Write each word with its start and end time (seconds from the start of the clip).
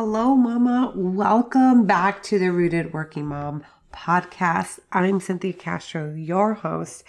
Hello, 0.00 0.36
Mama. 0.36 0.92
Welcome 0.94 1.84
back 1.84 2.22
to 2.22 2.38
the 2.38 2.52
Rooted 2.52 2.92
Working 2.92 3.26
Mom 3.26 3.64
podcast. 3.92 4.78
I'm 4.92 5.18
Cynthia 5.18 5.52
Castro, 5.52 6.14
your 6.14 6.54
host, 6.54 7.02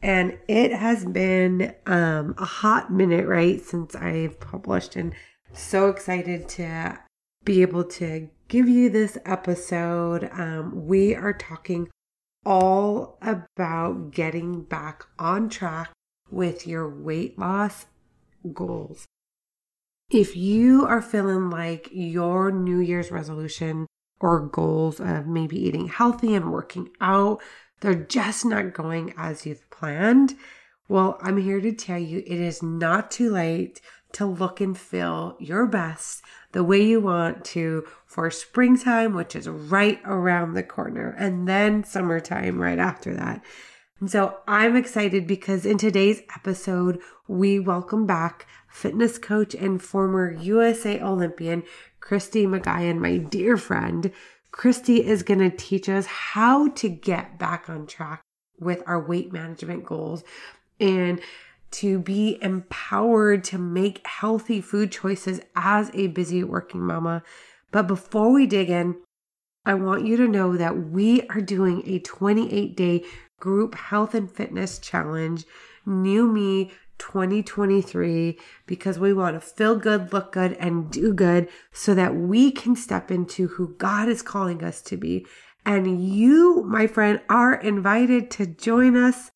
and 0.00 0.38
it 0.46 0.70
has 0.72 1.04
been 1.04 1.74
um, 1.86 2.36
a 2.38 2.44
hot 2.44 2.92
minute, 2.92 3.26
right, 3.26 3.60
since 3.60 3.96
I've 3.96 4.38
published, 4.38 4.94
and 4.94 5.12
so 5.52 5.88
excited 5.88 6.48
to 6.50 7.00
be 7.42 7.62
able 7.62 7.82
to 7.82 8.28
give 8.46 8.68
you 8.68 8.90
this 8.90 9.18
episode. 9.24 10.30
Um, 10.30 10.86
we 10.86 11.16
are 11.16 11.32
talking 11.32 11.88
all 12.44 13.18
about 13.22 14.12
getting 14.12 14.62
back 14.62 15.02
on 15.18 15.48
track 15.48 15.90
with 16.30 16.64
your 16.64 16.88
weight 16.88 17.36
loss 17.40 17.86
goals. 18.52 19.05
If 20.10 20.36
you 20.36 20.86
are 20.86 21.02
feeling 21.02 21.50
like 21.50 21.88
your 21.90 22.52
New 22.52 22.78
Year's 22.78 23.10
resolution 23.10 23.88
or 24.20 24.38
goals 24.38 25.00
of 25.00 25.26
maybe 25.26 25.58
eating 25.58 25.88
healthy 25.88 26.32
and 26.32 26.52
working 26.52 26.90
out, 27.00 27.42
they're 27.80 27.94
just 27.96 28.44
not 28.44 28.72
going 28.72 29.12
as 29.16 29.44
you've 29.44 29.68
planned, 29.68 30.36
well, 30.88 31.18
I'm 31.22 31.38
here 31.38 31.60
to 31.60 31.72
tell 31.72 31.98
you 31.98 32.18
it 32.18 32.38
is 32.38 32.62
not 32.62 33.10
too 33.10 33.32
late 33.32 33.80
to 34.12 34.24
look 34.24 34.60
and 34.60 34.78
feel 34.78 35.36
your 35.40 35.66
best 35.66 36.22
the 36.52 36.62
way 36.62 36.80
you 36.80 37.00
want 37.00 37.44
to 37.46 37.84
for 38.06 38.30
springtime, 38.30 39.12
which 39.12 39.34
is 39.34 39.48
right 39.48 40.00
around 40.04 40.54
the 40.54 40.62
corner, 40.62 41.16
and 41.18 41.48
then 41.48 41.82
summertime 41.82 42.60
right 42.60 42.78
after 42.78 43.12
that. 43.12 43.44
And 43.98 44.08
so 44.08 44.38
I'm 44.46 44.76
excited 44.76 45.26
because 45.26 45.66
in 45.66 45.78
today's 45.78 46.22
episode, 46.36 47.00
we 47.26 47.58
welcome 47.58 48.06
back 48.06 48.46
fitness 48.76 49.16
coach 49.16 49.54
and 49.54 49.82
former 49.82 50.30
USA 50.30 51.00
Olympian 51.00 51.62
Christy 51.98 52.46
McGuyan, 52.46 52.98
my 52.98 53.16
dear 53.16 53.56
friend. 53.56 54.12
Christy 54.50 55.04
is 55.04 55.22
going 55.22 55.40
to 55.40 55.56
teach 55.56 55.88
us 55.88 56.04
how 56.04 56.68
to 56.68 56.88
get 56.90 57.38
back 57.38 57.70
on 57.70 57.86
track 57.86 58.20
with 58.60 58.82
our 58.86 59.00
weight 59.00 59.32
management 59.32 59.86
goals 59.86 60.24
and 60.78 61.20
to 61.70 61.98
be 61.98 62.38
empowered 62.42 63.44
to 63.44 63.58
make 63.58 64.06
healthy 64.06 64.60
food 64.60 64.92
choices 64.92 65.40
as 65.56 65.90
a 65.94 66.08
busy 66.08 66.44
working 66.44 66.82
mama. 66.82 67.22
But 67.72 67.86
before 67.86 68.30
we 68.30 68.46
dig 68.46 68.68
in, 68.68 68.96
I 69.64 69.72
want 69.72 70.06
you 70.06 70.18
to 70.18 70.28
know 70.28 70.56
that 70.56 70.90
we 70.90 71.22
are 71.28 71.40
doing 71.40 71.82
a 71.86 71.98
28 72.00 72.76
day 72.76 73.04
group 73.40 73.74
health 73.74 74.14
and 74.14 74.30
fitness 74.30 74.78
challenge, 74.78 75.44
New 75.86 76.30
Me 76.30 76.72
2023, 76.98 78.38
because 78.66 78.98
we 78.98 79.12
want 79.12 79.34
to 79.34 79.40
feel 79.40 79.76
good, 79.76 80.12
look 80.12 80.32
good, 80.32 80.52
and 80.54 80.90
do 80.90 81.12
good 81.12 81.48
so 81.72 81.94
that 81.94 82.14
we 82.14 82.50
can 82.50 82.76
step 82.76 83.10
into 83.10 83.48
who 83.48 83.74
God 83.76 84.08
is 84.08 84.22
calling 84.22 84.62
us 84.64 84.80
to 84.82 84.96
be. 84.96 85.26
And 85.64 86.02
you, 86.08 86.62
my 86.64 86.86
friend, 86.86 87.20
are 87.28 87.54
invited 87.54 88.30
to 88.32 88.46
join 88.46 88.96
us. 88.96 89.30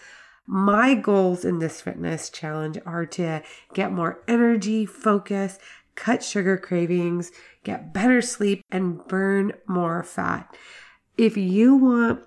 My 0.46 0.94
goals 0.94 1.44
in 1.44 1.58
this 1.58 1.80
fitness 1.80 2.30
challenge 2.30 2.78
are 2.86 3.06
to 3.06 3.42
get 3.74 3.92
more 3.92 4.22
energy, 4.26 4.86
focus, 4.86 5.58
cut 5.94 6.22
sugar 6.22 6.56
cravings, 6.56 7.30
get 7.64 7.92
better 7.92 8.22
sleep, 8.22 8.64
and 8.70 9.06
burn 9.06 9.52
more 9.66 10.02
fat. 10.02 10.56
If 11.16 11.36
you 11.36 11.76
want 11.76 12.22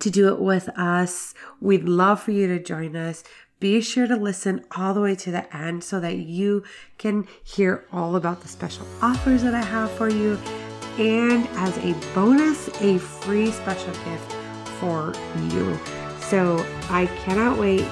to 0.00 0.10
do 0.10 0.28
it 0.28 0.40
with 0.40 0.68
us. 0.70 1.34
We'd 1.60 1.88
love 1.88 2.22
for 2.22 2.32
you 2.32 2.46
to 2.48 2.62
join 2.62 2.96
us. 2.96 3.24
Be 3.60 3.80
sure 3.80 4.06
to 4.06 4.14
listen 4.14 4.64
all 4.76 4.94
the 4.94 5.00
way 5.00 5.16
to 5.16 5.32
the 5.32 5.56
end 5.56 5.82
so 5.82 5.98
that 5.98 6.16
you 6.16 6.62
can 6.96 7.26
hear 7.42 7.84
all 7.92 8.14
about 8.14 8.40
the 8.40 8.46
special 8.46 8.86
offers 9.02 9.42
that 9.42 9.52
I 9.52 9.62
have 9.62 9.90
for 9.90 10.08
you. 10.08 10.38
And 10.96 11.48
as 11.54 11.76
a 11.78 11.92
bonus, 12.14 12.68
a 12.80 12.98
free 12.98 13.50
special 13.50 13.92
gift 14.04 14.32
for 14.78 15.12
you. 15.50 15.76
So 16.20 16.64
I 16.88 17.06
cannot 17.24 17.58
wait 17.58 17.84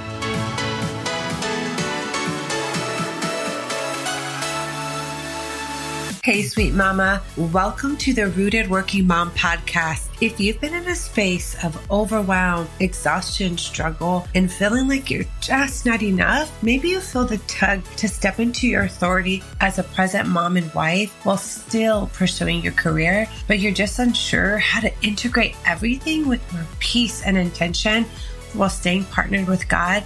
Hey, 6.22 6.42
sweet 6.42 6.74
mama. 6.74 7.22
Welcome 7.36 7.96
to 7.98 8.12
the 8.12 8.26
Rooted 8.26 8.68
Working 8.68 9.06
Mom 9.06 9.30
podcast. 9.30 10.05
If 10.18 10.40
you've 10.40 10.58
been 10.62 10.72
in 10.72 10.88
a 10.88 10.94
space 10.94 11.62
of 11.62 11.90
overwhelm, 11.90 12.68
exhaustion, 12.80 13.58
struggle, 13.58 14.26
and 14.34 14.50
feeling 14.50 14.88
like 14.88 15.10
you're 15.10 15.26
just 15.42 15.84
not 15.84 16.02
enough, 16.02 16.50
maybe 16.62 16.88
you 16.88 17.00
feel 17.00 17.26
the 17.26 17.36
tug 17.46 17.84
to 17.96 18.08
step 18.08 18.40
into 18.40 18.66
your 18.66 18.84
authority 18.84 19.42
as 19.60 19.78
a 19.78 19.82
present 19.82 20.26
mom 20.26 20.56
and 20.56 20.72
wife 20.72 21.12
while 21.26 21.36
still 21.36 22.06
pursuing 22.14 22.62
your 22.62 22.72
career, 22.72 23.28
but 23.46 23.58
you're 23.58 23.72
just 23.72 23.98
unsure 23.98 24.56
how 24.56 24.80
to 24.80 24.92
integrate 25.02 25.54
everything 25.66 26.26
with 26.26 26.40
more 26.50 26.66
peace 26.78 27.22
and 27.22 27.36
intention 27.36 28.04
while 28.54 28.70
staying 28.70 29.04
partnered 29.04 29.46
with 29.46 29.68
God 29.68 30.02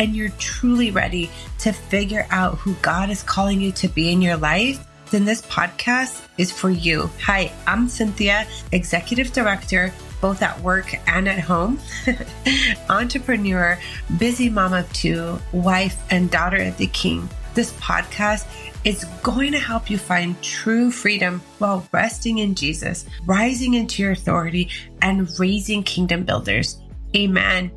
and 0.00 0.16
you're 0.16 0.30
truly 0.30 0.90
ready 0.90 1.30
to 1.60 1.70
figure 1.72 2.26
out 2.30 2.58
who 2.58 2.74
God 2.82 3.10
is 3.10 3.22
calling 3.22 3.60
you 3.60 3.70
to 3.72 3.86
be 3.86 4.10
in 4.10 4.20
your 4.20 4.36
life, 4.36 4.84
then 5.12 5.26
this 5.26 5.42
podcast 5.42 6.26
is 6.38 6.50
for 6.50 6.70
you. 6.70 7.10
Hi, 7.20 7.52
I'm 7.66 7.86
Cynthia, 7.86 8.46
Executive 8.72 9.30
Director, 9.30 9.92
both 10.22 10.40
at 10.40 10.58
work 10.60 10.94
and 11.06 11.28
at 11.28 11.38
home, 11.38 11.78
entrepreneur, 12.88 13.78
busy 14.18 14.48
mom 14.48 14.72
of 14.72 14.90
two, 14.94 15.38
wife, 15.52 16.02
and 16.10 16.30
daughter 16.30 16.62
of 16.62 16.78
the 16.78 16.86
King. 16.86 17.28
This 17.52 17.72
podcast 17.72 18.48
is 18.84 19.04
going 19.22 19.52
to 19.52 19.58
help 19.58 19.90
you 19.90 19.98
find 19.98 20.40
true 20.42 20.90
freedom 20.90 21.42
while 21.58 21.86
resting 21.92 22.38
in 22.38 22.54
Jesus, 22.54 23.04
rising 23.26 23.74
into 23.74 24.02
your 24.02 24.12
authority, 24.12 24.70
and 25.02 25.28
raising 25.38 25.82
kingdom 25.82 26.24
builders. 26.24 26.80
Amen. 27.14 27.70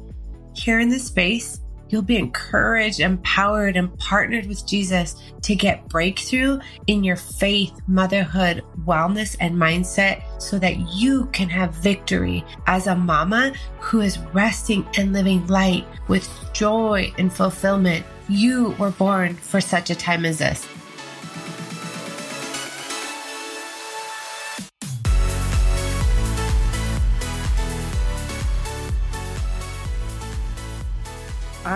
Here 0.54 0.80
in 0.80 0.88
this 0.88 1.08
space, 1.08 1.60
You'll 1.90 2.02
be 2.02 2.18
encouraged, 2.18 3.00
empowered, 3.00 3.78
and 3.78 3.98
partnered 4.00 4.48
with 4.48 4.66
Jesus 4.66 5.16
to 5.44 5.56
get 5.56 5.88
breakthrough 5.88 6.60
in 6.88 7.04
your 7.04 7.16
faith, 7.16 7.74
motherhood, 7.88 8.64
wellness, 8.86 9.36
and 9.40 9.56
mindset 9.56 10.24
so 10.42 10.58
that 10.60 10.78
you 10.94 11.26
can 11.28 11.50
have 11.50 11.74
victory 11.76 12.44
as 12.68 12.88
a 12.88 12.96
mama 12.96 13.54
who 13.80 14.02
is 14.02 14.20
resting 14.34 14.88
and 14.98 15.14
living 15.14 15.46
light 15.48 15.86
with 16.08 16.30
joy 16.54 17.14
and 17.18 17.32
fulfillment. 17.32 18.06
You 18.28 18.72
were 18.80 18.92
born 18.92 19.36
for 19.36 19.62
such 19.62 19.90
a 19.90 19.96
time 19.96 20.26
as 20.26 20.40
this. 20.40 20.68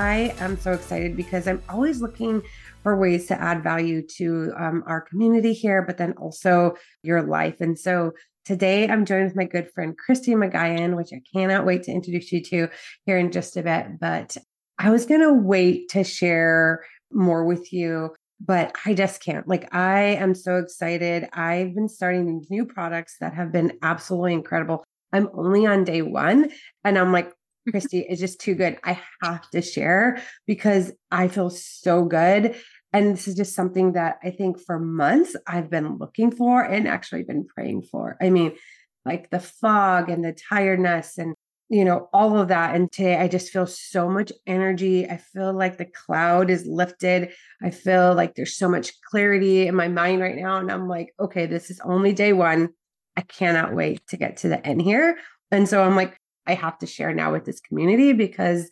I 0.09 0.33
am 0.39 0.57
so 0.57 0.71
excited 0.71 1.15
because 1.15 1.47
I'm 1.47 1.61
always 1.69 2.01
looking 2.01 2.41
for 2.81 2.97
ways 2.97 3.27
to 3.27 3.39
add 3.39 3.61
value 3.61 4.01
to 4.17 4.51
um, 4.57 4.83
our 4.87 5.01
community 5.01 5.53
here, 5.53 5.83
but 5.83 5.99
then 5.99 6.13
also 6.13 6.73
your 7.03 7.21
life. 7.21 7.61
And 7.61 7.77
so 7.77 8.13
today 8.43 8.89
I'm 8.89 9.05
joined 9.05 9.25
with 9.25 9.35
my 9.35 9.43
good 9.43 9.69
friend 9.71 9.95
Christy 9.95 10.33
McGuyan, 10.33 10.97
which 10.97 11.11
I 11.13 11.21
cannot 11.31 11.63
wait 11.63 11.83
to 11.83 11.91
introduce 11.91 12.31
you 12.31 12.41
to 12.45 12.69
here 13.05 13.19
in 13.19 13.31
just 13.31 13.55
a 13.55 13.61
bit. 13.61 13.99
But 13.99 14.35
I 14.79 14.89
was 14.89 15.05
going 15.05 15.21
to 15.21 15.31
wait 15.31 15.89
to 15.89 16.03
share 16.03 16.83
more 17.11 17.45
with 17.45 17.71
you, 17.71 18.15
but 18.43 18.75
I 18.87 18.95
just 18.95 19.23
can't. 19.23 19.47
Like, 19.47 19.75
I 19.75 20.15
am 20.15 20.33
so 20.33 20.55
excited. 20.55 21.29
I've 21.33 21.75
been 21.75 21.87
starting 21.87 22.43
new 22.49 22.65
products 22.65 23.17
that 23.19 23.35
have 23.35 23.51
been 23.51 23.73
absolutely 23.83 24.33
incredible. 24.33 24.83
I'm 25.13 25.29
only 25.35 25.67
on 25.67 25.83
day 25.83 26.01
one, 26.01 26.49
and 26.83 26.97
I'm 26.97 27.11
like, 27.11 27.31
Christy 27.71 27.99
is 27.99 28.19
just 28.19 28.39
too 28.39 28.55
good. 28.55 28.77
I 28.83 28.99
have 29.21 29.49
to 29.51 29.61
share 29.61 30.21
because 30.47 30.91
I 31.11 31.27
feel 31.27 31.49
so 31.49 32.05
good. 32.05 32.55
And 32.91 33.13
this 33.13 33.27
is 33.27 33.35
just 33.35 33.55
something 33.55 33.93
that 33.93 34.17
I 34.23 34.31
think 34.31 34.59
for 34.59 34.79
months 34.79 35.35
I've 35.45 35.69
been 35.69 35.97
looking 35.97 36.31
for 36.31 36.63
and 36.63 36.87
actually 36.87 37.23
been 37.23 37.45
praying 37.45 37.83
for. 37.83 38.17
I 38.21 38.29
mean, 38.29 38.53
like 39.05 39.29
the 39.29 39.39
fog 39.39 40.09
and 40.09 40.23
the 40.23 40.33
tiredness 40.33 41.17
and 41.17 41.35
you 41.69 41.85
know 41.85 42.09
all 42.11 42.37
of 42.37 42.47
that 42.47 42.75
and 42.75 42.91
today 42.91 43.15
i 43.15 43.27
just 43.27 43.51
feel 43.51 43.67
so 43.67 44.09
much 44.09 44.31
energy 44.47 45.07
i 45.07 45.17
feel 45.17 45.53
like 45.53 45.77
the 45.77 45.85
cloud 45.85 46.49
is 46.49 46.65
lifted 46.65 47.29
i 47.61 47.69
feel 47.69 48.13
like 48.15 48.33
there's 48.33 48.55
so 48.55 48.67
much 48.67 48.91
clarity 49.01 49.67
in 49.67 49.75
my 49.75 49.87
mind 49.87 50.19
right 50.19 50.35
now 50.35 50.57
and 50.57 50.71
i'm 50.71 50.87
like 50.87 51.13
okay 51.19 51.45
this 51.45 51.69
is 51.69 51.79
only 51.81 52.11
day 52.11 52.33
one 52.33 52.69
i 53.15 53.21
cannot 53.21 53.75
wait 53.75 54.01
to 54.07 54.17
get 54.17 54.37
to 54.37 54.49
the 54.49 54.65
end 54.65 54.81
here 54.81 55.17
and 55.51 55.69
so 55.69 55.83
i'm 55.83 55.95
like 55.95 56.17
I 56.49 56.55
have 56.55 56.79
to 56.79 56.87
share 56.87 57.13
now 57.13 57.31
with 57.31 57.45
this 57.45 57.59
community 57.59 58.11
because 58.11 58.69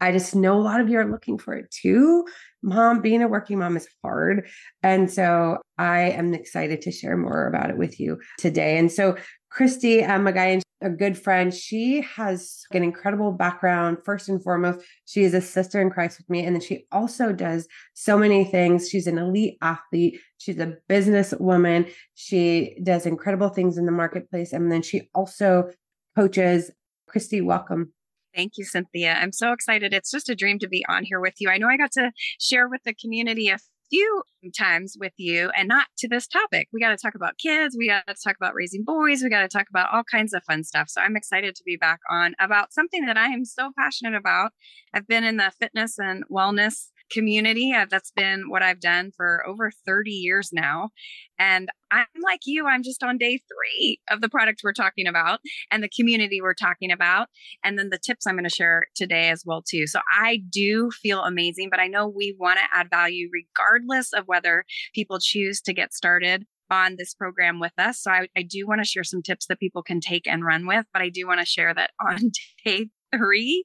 I 0.00 0.10
just 0.10 0.34
know 0.34 0.58
a 0.58 0.60
lot 0.60 0.80
of 0.80 0.88
you 0.88 0.98
are 0.98 1.10
looking 1.10 1.38
for 1.38 1.54
it 1.54 1.70
too. 1.70 2.26
Mom, 2.62 3.00
being 3.00 3.22
a 3.22 3.28
working 3.28 3.60
mom 3.60 3.76
is 3.76 3.88
hard. 4.02 4.48
And 4.82 5.10
so 5.10 5.58
I 5.78 6.10
am 6.10 6.34
excited 6.34 6.82
to 6.82 6.90
share 6.90 7.16
more 7.16 7.46
about 7.46 7.70
it 7.70 7.78
with 7.78 8.00
you 8.00 8.18
today. 8.38 8.78
And 8.78 8.90
so 8.90 9.16
Christy 9.50 10.02
um, 10.02 10.24
McGuyan, 10.24 10.62
a 10.82 10.90
good 10.90 11.16
friend. 11.16 11.54
She 11.54 12.00
has 12.02 12.64
an 12.72 12.82
incredible 12.82 13.30
background. 13.30 13.98
First 14.04 14.28
and 14.28 14.42
foremost, 14.42 14.84
she 15.06 15.22
is 15.22 15.32
a 15.32 15.40
sister 15.40 15.80
in 15.80 15.90
Christ 15.90 16.18
with 16.18 16.28
me. 16.28 16.44
And 16.44 16.56
then 16.56 16.60
she 16.60 16.86
also 16.90 17.32
does 17.32 17.68
so 17.94 18.18
many 18.18 18.44
things. 18.44 18.88
She's 18.88 19.06
an 19.06 19.18
elite 19.18 19.56
athlete. 19.62 20.18
She's 20.38 20.58
a 20.58 20.74
business 20.88 21.32
woman. 21.38 21.86
She 22.14 22.76
does 22.82 23.06
incredible 23.06 23.50
things 23.50 23.78
in 23.78 23.86
the 23.86 23.92
marketplace. 23.92 24.52
And 24.52 24.72
then 24.72 24.82
she 24.82 25.08
also 25.14 25.70
coaches. 26.16 26.70
Christy, 27.06 27.40
welcome. 27.40 27.92
Thank 28.34 28.52
you, 28.56 28.64
Cynthia. 28.64 29.14
I'm 29.14 29.32
so 29.32 29.52
excited. 29.52 29.94
It's 29.94 30.10
just 30.10 30.28
a 30.28 30.34
dream 30.34 30.58
to 30.58 30.68
be 30.68 30.84
on 30.88 31.04
here 31.04 31.20
with 31.20 31.34
you. 31.38 31.48
I 31.50 31.58
know 31.58 31.68
I 31.68 31.76
got 31.76 31.92
to 31.92 32.10
share 32.40 32.68
with 32.68 32.82
the 32.84 32.94
community 32.94 33.48
a 33.48 33.58
few 33.90 34.22
times 34.56 34.96
with 34.98 35.12
you 35.16 35.50
and 35.56 35.68
not 35.68 35.86
to 35.98 36.08
this 36.08 36.26
topic. 36.26 36.68
We 36.72 36.80
got 36.80 36.90
to 36.90 36.96
talk 36.96 37.14
about 37.14 37.38
kids. 37.38 37.76
We 37.78 37.88
got 37.88 38.06
to 38.08 38.14
talk 38.22 38.36
about 38.36 38.54
raising 38.54 38.82
boys. 38.84 39.22
We 39.22 39.28
got 39.28 39.42
to 39.42 39.48
talk 39.48 39.66
about 39.70 39.92
all 39.92 40.02
kinds 40.02 40.32
of 40.32 40.42
fun 40.44 40.64
stuff. 40.64 40.88
So 40.88 41.00
I'm 41.00 41.16
excited 41.16 41.54
to 41.54 41.62
be 41.64 41.76
back 41.76 42.00
on 42.10 42.34
about 42.40 42.72
something 42.72 43.06
that 43.06 43.16
I 43.16 43.26
am 43.26 43.44
so 43.44 43.70
passionate 43.78 44.16
about. 44.16 44.52
I've 44.92 45.06
been 45.06 45.24
in 45.24 45.36
the 45.36 45.52
fitness 45.58 45.98
and 45.98 46.24
wellness 46.30 46.88
community. 47.10 47.74
That's 47.90 48.10
been 48.10 48.48
what 48.48 48.62
I've 48.62 48.80
done 48.80 49.12
for 49.16 49.46
over 49.46 49.70
30 49.86 50.10
years 50.10 50.50
now. 50.52 50.90
And 51.38 51.68
I'm 51.90 52.06
like 52.22 52.40
you, 52.44 52.66
I'm 52.66 52.82
just 52.82 53.02
on 53.02 53.18
day 53.18 53.38
three 53.38 54.00
of 54.10 54.20
the 54.20 54.28
product 54.28 54.60
we're 54.62 54.72
talking 54.72 55.06
about 55.06 55.40
and 55.70 55.82
the 55.82 55.88
community 55.88 56.40
we're 56.40 56.54
talking 56.54 56.90
about. 56.90 57.28
And 57.64 57.78
then 57.78 57.90
the 57.90 57.98
tips 57.98 58.26
I'm 58.26 58.34
going 58.34 58.44
to 58.44 58.50
share 58.50 58.86
today 58.94 59.30
as 59.30 59.42
well, 59.44 59.62
too. 59.62 59.86
So 59.86 60.00
I 60.12 60.42
do 60.50 60.90
feel 60.90 61.22
amazing, 61.22 61.70
but 61.70 61.80
I 61.80 61.88
know 61.88 62.08
we 62.08 62.36
want 62.38 62.58
to 62.58 62.78
add 62.78 62.90
value 62.90 63.28
regardless 63.32 64.12
of 64.12 64.26
whether 64.26 64.64
people 64.94 65.18
choose 65.20 65.60
to 65.62 65.72
get 65.72 65.92
started 65.92 66.46
on 66.70 66.96
this 66.96 67.14
program 67.14 67.60
with 67.60 67.72
us. 67.78 68.00
So 68.02 68.10
I, 68.10 68.28
I 68.36 68.42
do 68.42 68.66
want 68.66 68.80
to 68.80 68.88
share 68.88 69.04
some 69.04 69.22
tips 69.22 69.46
that 69.46 69.60
people 69.60 69.82
can 69.82 70.00
take 70.00 70.26
and 70.26 70.44
run 70.44 70.66
with, 70.66 70.86
but 70.92 71.02
I 71.02 71.08
do 71.08 71.26
want 71.26 71.40
to 71.40 71.46
share 71.46 71.74
that 71.74 71.90
on 72.00 72.32
day 72.64 72.88
three, 73.16 73.64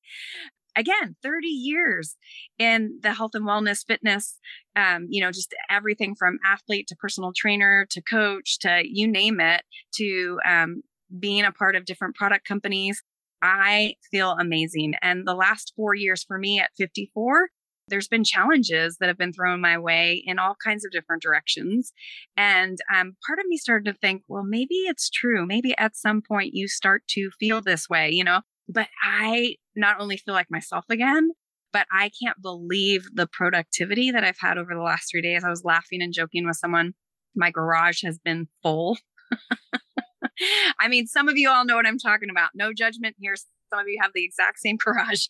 again 0.80 1.16
30 1.22 1.48
years 1.48 2.16
in 2.58 3.00
the 3.04 3.14
health 3.14 3.32
and 3.34 3.46
wellness 3.46 3.86
fitness 3.86 4.40
um, 4.76 5.08
you 5.10 5.22
know 5.22 5.32
just 5.32 5.54
everything 5.70 6.16
from 6.16 6.40
athlete 6.46 6.88
to 6.88 6.96
personal 6.96 7.32
trainer 7.36 7.86
to 7.90 8.02
coach 8.02 8.58
to 8.60 8.82
you 8.84 9.08
name 9.08 9.40
it 9.40 9.64
to 9.94 10.40
um, 10.48 10.82
being 11.20 11.44
a 11.44 11.52
part 11.52 11.76
of 11.76 11.86
different 11.86 12.16
product 12.16 12.48
companies 12.48 13.04
i 13.42 13.94
feel 14.10 14.32
amazing 14.40 14.94
and 15.02 15.28
the 15.28 15.36
last 15.36 15.74
four 15.76 15.94
years 15.94 16.24
for 16.24 16.38
me 16.38 16.60
at 16.60 16.72
54 16.78 17.50
there's 17.90 18.08
been 18.08 18.24
challenges 18.24 18.98
that 19.00 19.08
have 19.08 19.18
been 19.18 19.34
thrown 19.34 19.60
my 19.60 19.78
way 19.78 20.24
in 20.26 20.38
all 20.38 20.56
kinds 20.64 20.86
of 20.86 20.92
different 20.92 21.24
directions. 21.24 21.92
And 22.38 22.78
um, 22.94 23.16
part 23.26 23.40
of 23.40 23.46
me 23.48 23.58
started 23.58 23.92
to 23.92 23.98
think, 23.98 24.22
well, 24.28 24.44
maybe 24.44 24.76
it's 24.76 25.10
true. 25.10 25.48
Maybe 25.48 25.76
at 25.78 25.96
some 25.96 26.22
point 26.22 26.54
you 26.54 26.68
start 26.68 27.02
to 27.10 27.32
feel 27.40 27.62
this 27.62 27.90
way. 27.90 28.12
You 28.12 28.24
know, 28.24 28.42
but 28.68 28.88
I 29.04 29.56
not 29.80 30.00
only 30.00 30.18
feel 30.18 30.34
like 30.34 30.52
myself 30.52 30.86
again, 30.90 31.32
but 31.72 31.88
I 31.92 32.12
can't 32.22 32.42
believe 32.42 33.08
the 33.14 33.28
productivity 33.28 34.12
that 34.12 34.24
I've 34.24 34.40
had 34.40 34.58
over 34.58 34.74
the 34.74 34.82
last 34.82 35.10
three 35.12 35.22
days. 35.22 35.44
I 35.44 35.50
was 35.50 35.64
laughing 35.64 36.02
and 36.02 36.14
joking 36.14 36.46
with 36.46 36.58
someone. 36.58 36.94
My 37.36 37.52
garage 37.52 38.04
has 38.04 38.18
been 38.20 38.48
full. 38.64 38.98
I 40.80 40.88
mean, 40.88 41.08
some 41.08 41.28
of 41.28 41.38
you 41.38 41.50
all 41.50 41.66
know 41.66 41.76
what 41.76 41.86
I'm 41.86 42.00
talking 42.00 42.30
about. 42.30 42.52
No 42.56 42.74
judgment 42.74 43.16
here. 43.20 43.36
Some 43.36 43.80
of 43.80 43.88
you 43.88 44.00
have 44.02 44.12
the 44.16 44.24
exact 44.24 44.60
same 44.60 44.78
garage. 44.84 45.26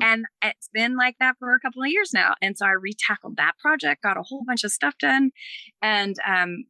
And 0.00 0.26
it's 0.42 0.68
been 0.72 0.96
like 0.96 1.16
that 1.20 1.36
for 1.38 1.54
a 1.54 1.60
couple 1.60 1.82
of 1.82 1.88
years 1.88 2.10
now. 2.12 2.34
And 2.42 2.56
so 2.56 2.66
I 2.66 2.74
retackled 2.74 3.36
that 3.36 3.58
project, 3.58 4.02
got 4.02 4.18
a 4.18 4.22
whole 4.22 4.44
bunch 4.46 4.64
of 4.64 4.72
stuff 4.72 4.94
done. 4.98 5.30
And 5.80 6.16
um, 6.26 6.64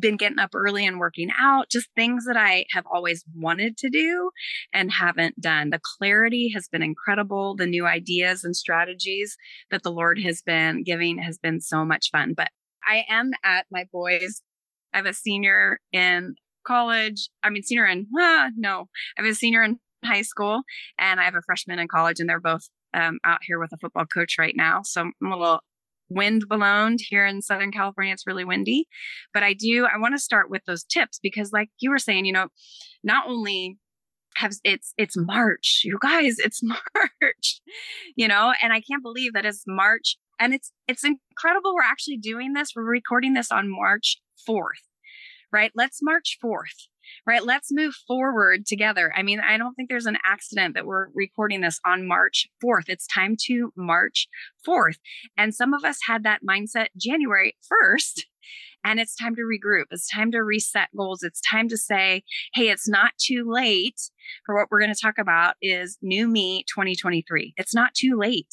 been 0.00 0.16
getting 0.16 0.38
up 0.38 0.50
early 0.54 0.86
and 0.86 0.98
working 0.98 1.28
out, 1.40 1.70
just 1.70 1.88
things 1.96 2.24
that 2.26 2.36
I 2.36 2.64
have 2.70 2.84
always 2.92 3.24
wanted 3.34 3.76
to 3.78 3.88
do 3.88 4.30
and 4.72 4.90
haven't 4.90 5.40
done. 5.40 5.70
The 5.70 5.80
clarity 5.98 6.50
has 6.54 6.68
been 6.68 6.82
incredible. 6.82 7.56
The 7.56 7.66
new 7.66 7.86
ideas 7.86 8.44
and 8.44 8.56
strategies 8.56 9.36
that 9.70 9.82
the 9.82 9.92
Lord 9.92 10.18
has 10.20 10.42
been 10.42 10.82
giving 10.84 11.18
has 11.18 11.38
been 11.38 11.60
so 11.60 11.84
much 11.84 12.10
fun. 12.10 12.34
But 12.36 12.48
I 12.86 13.04
am 13.08 13.30
at 13.44 13.66
my 13.70 13.84
boys. 13.92 14.42
I 14.92 14.98
have 14.98 15.06
a 15.06 15.12
senior 15.12 15.78
in 15.92 16.34
college. 16.66 17.28
I 17.42 17.50
mean, 17.50 17.62
senior 17.62 17.86
in, 17.86 18.06
ah, 18.18 18.50
no, 18.56 18.88
I 19.18 19.22
have 19.22 19.30
a 19.30 19.34
senior 19.34 19.62
in 19.62 19.78
high 20.04 20.22
school 20.22 20.62
and 20.98 21.20
I 21.20 21.24
have 21.24 21.34
a 21.34 21.42
freshman 21.42 21.78
in 21.78 21.88
college, 21.88 22.20
and 22.20 22.28
they're 22.28 22.40
both 22.40 22.68
um, 22.94 23.18
out 23.24 23.40
here 23.42 23.58
with 23.58 23.72
a 23.72 23.78
football 23.78 24.04
coach 24.04 24.36
right 24.38 24.54
now. 24.56 24.80
So 24.84 25.02
I'm 25.02 25.32
a 25.32 25.36
little 25.36 25.60
wind 26.14 26.44
blown 26.48 26.96
here 26.98 27.26
in 27.26 27.42
Southern 27.42 27.72
California. 27.72 28.12
It's 28.12 28.26
really 28.26 28.44
windy. 28.44 28.86
But 29.32 29.42
I 29.42 29.52
do, 29.54 29.86
I 29.86 29.98
want 29.98 30.14
to 30.14 30.18
start 30.18 30.50
with 30.50 30.62
those 30.66 30.84
tips 30.84 31.18
because, 31.22 31.52
like 31.52 31.70
you 31.78 31.90
were 31.90 31.98
saying, 31.98 32.24
you 32.24 32.32
know, 32.32 32.48
not 33.02 33.28
only 33.28 33.78
have 34.36 34.52
it's 34.64 34.94
it's 34.96 35.16
March, 35.16 35.82
you 35.84 35.98
guys, 36.00 36.36
it's 36.38 36.62
March, 36.94 37.60
you 38.16 38.28
know, 38.28 38.52
and 38.62 38.72
I 38.72 38.80
can't 38.80 39.02
believe 39.02 39.32
that 39.34 39.44
it's 39.44 39.64
March 39.66 40.16
and 40.38 40.54
it's 40.54 40.72
it's 40.88 41.04
incredible 41.04 41.74
we're 41.74 41.82
actually 41.82 42.18
doing 42.18 42.52
this. 42.52 42.72
We're 42.74 42.82
recording 42.82 43.34
this 43.34 43.52
on 43.52 43.70
March 43.70 44.20
4th, 44.48 44.84
right? 45.52 45.72
Let's 45.74 46.00
March 46.02 46.38
4th 46.42 46.88
right? 47.26 47.44
Let's 47.44 47.68
move 47.70 47.94
forward 48.06 48.66
together. 48.66 49.12
I 49.16 49.22
mean, 49.22 49.40
I 49.40 49.56
don't 49.56 49.74
think 49.74 49.88
there's 49.88 50.06
an 50.06 50.18
accident 50.24 50.74
that 50.74 50.86
we're 50.86 51.08
recording 51.14 51.60
this 51.60 51.80
on 51.86 52.06
March 52.06 52.46
4th. 52.64 52.88
It's 52.88 53.06
time 53.06 53.36
to 53.46 53.72
March 53.76 54.28
4th. 54.66 54.98
And 55.36 55.54
some 55.54 55.74
of 55.74 55.84
us 55.84 55.98
had 56.06 56.24
that 56.24 56.40
mindset 56.48 56.88
January 56.96 57.56
1st. 57.70 58.22
And 58.84 58.98
it's 58.98 59.14
time 59.14 59.36
to 59.36 59.42
regroup. 59.42 59.84
It's 59.90 60.08
time 60.08 60.32
to 60.32 60.42
reset 60.42 60.88
goals. 60.96 61.22
It's 61.22 61.40
time 61.40 61.68
to 61.68 61.76
say, 61.76 62.24
hey, 62.54 62.68
it's 62.68 62.88
not 62.88 63.12
too 63.16 63.48
late 63.48 64.00
for 64.44 64.56
what 64.56 64.68
we're 64.70 64.80
going 64.80 64.92
to 64.92 65.00
talk 65.00 65.18
about 65.18 65.54
is 65.62 65.98
new 66.02 66.26
me 66.26 66.64
2023. 66.74 67.54
It's 67.56 67.74
not 67.74 67.94
too 67.94 68.16
late, 68.18 68.48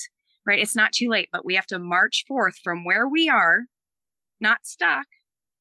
right? 0.46 0.60
It's 0.60 0.76
not 0.76 0.92
too 0.92 1.10
late, 1.10 1.30
but 1.32 1.46
we 1.46 1.56
have 1.56 1.66
to 1.68 1.80
march 1.80 2.26
forth 2.28 2.58
from 2.64 2.86
where 2.86 3.08
we 3.08 3.28
are, 3.28 3.64
not 4.40 4.60
stuck 4.66 5.08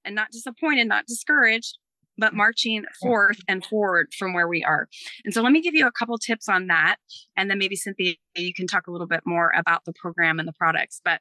and 0.04 0.14
not 0.14 0.30
disappointed, 0.30 0.86
not 0.86 1.06
discouraged, 1.06 1.78
but 2.18 2.34
marching 2.34 2.84
forth 3.00 3.38
and 3.48 3.64
forward 3.64 4.12
from 4.18 4.34
where 4.34 4.48
we 4.48 4.64
are. 4.64 4.88
And 5.24 5.32
so 5.32 5.40
let 5.40 5.52
me 5.52 5.62
give 5.62 5.74
you 5.74 5.86
a 5.86 5.92
couple 5.92 6.18
tips 6.18 6.48
on 6.48 6.66
that. 6.66 6.96
And 7.36 7.50
then 7.50 7.58
maybe 7.58 7.76
Cynthia, 7.76 8.14
you 8.36 8.52
can 8.52 8.66
talk 8.66 8.86
a 8.86 8.90
little 8.90 9.06
bit 9.06 9.22
more 9.24 9.52
about 9.56 9.84
the 9.84 9.92
program 9.92 10.38
and 10.38 10.48
the 10.48 10.52
products. 10.52 11.00
But 11.04 11.20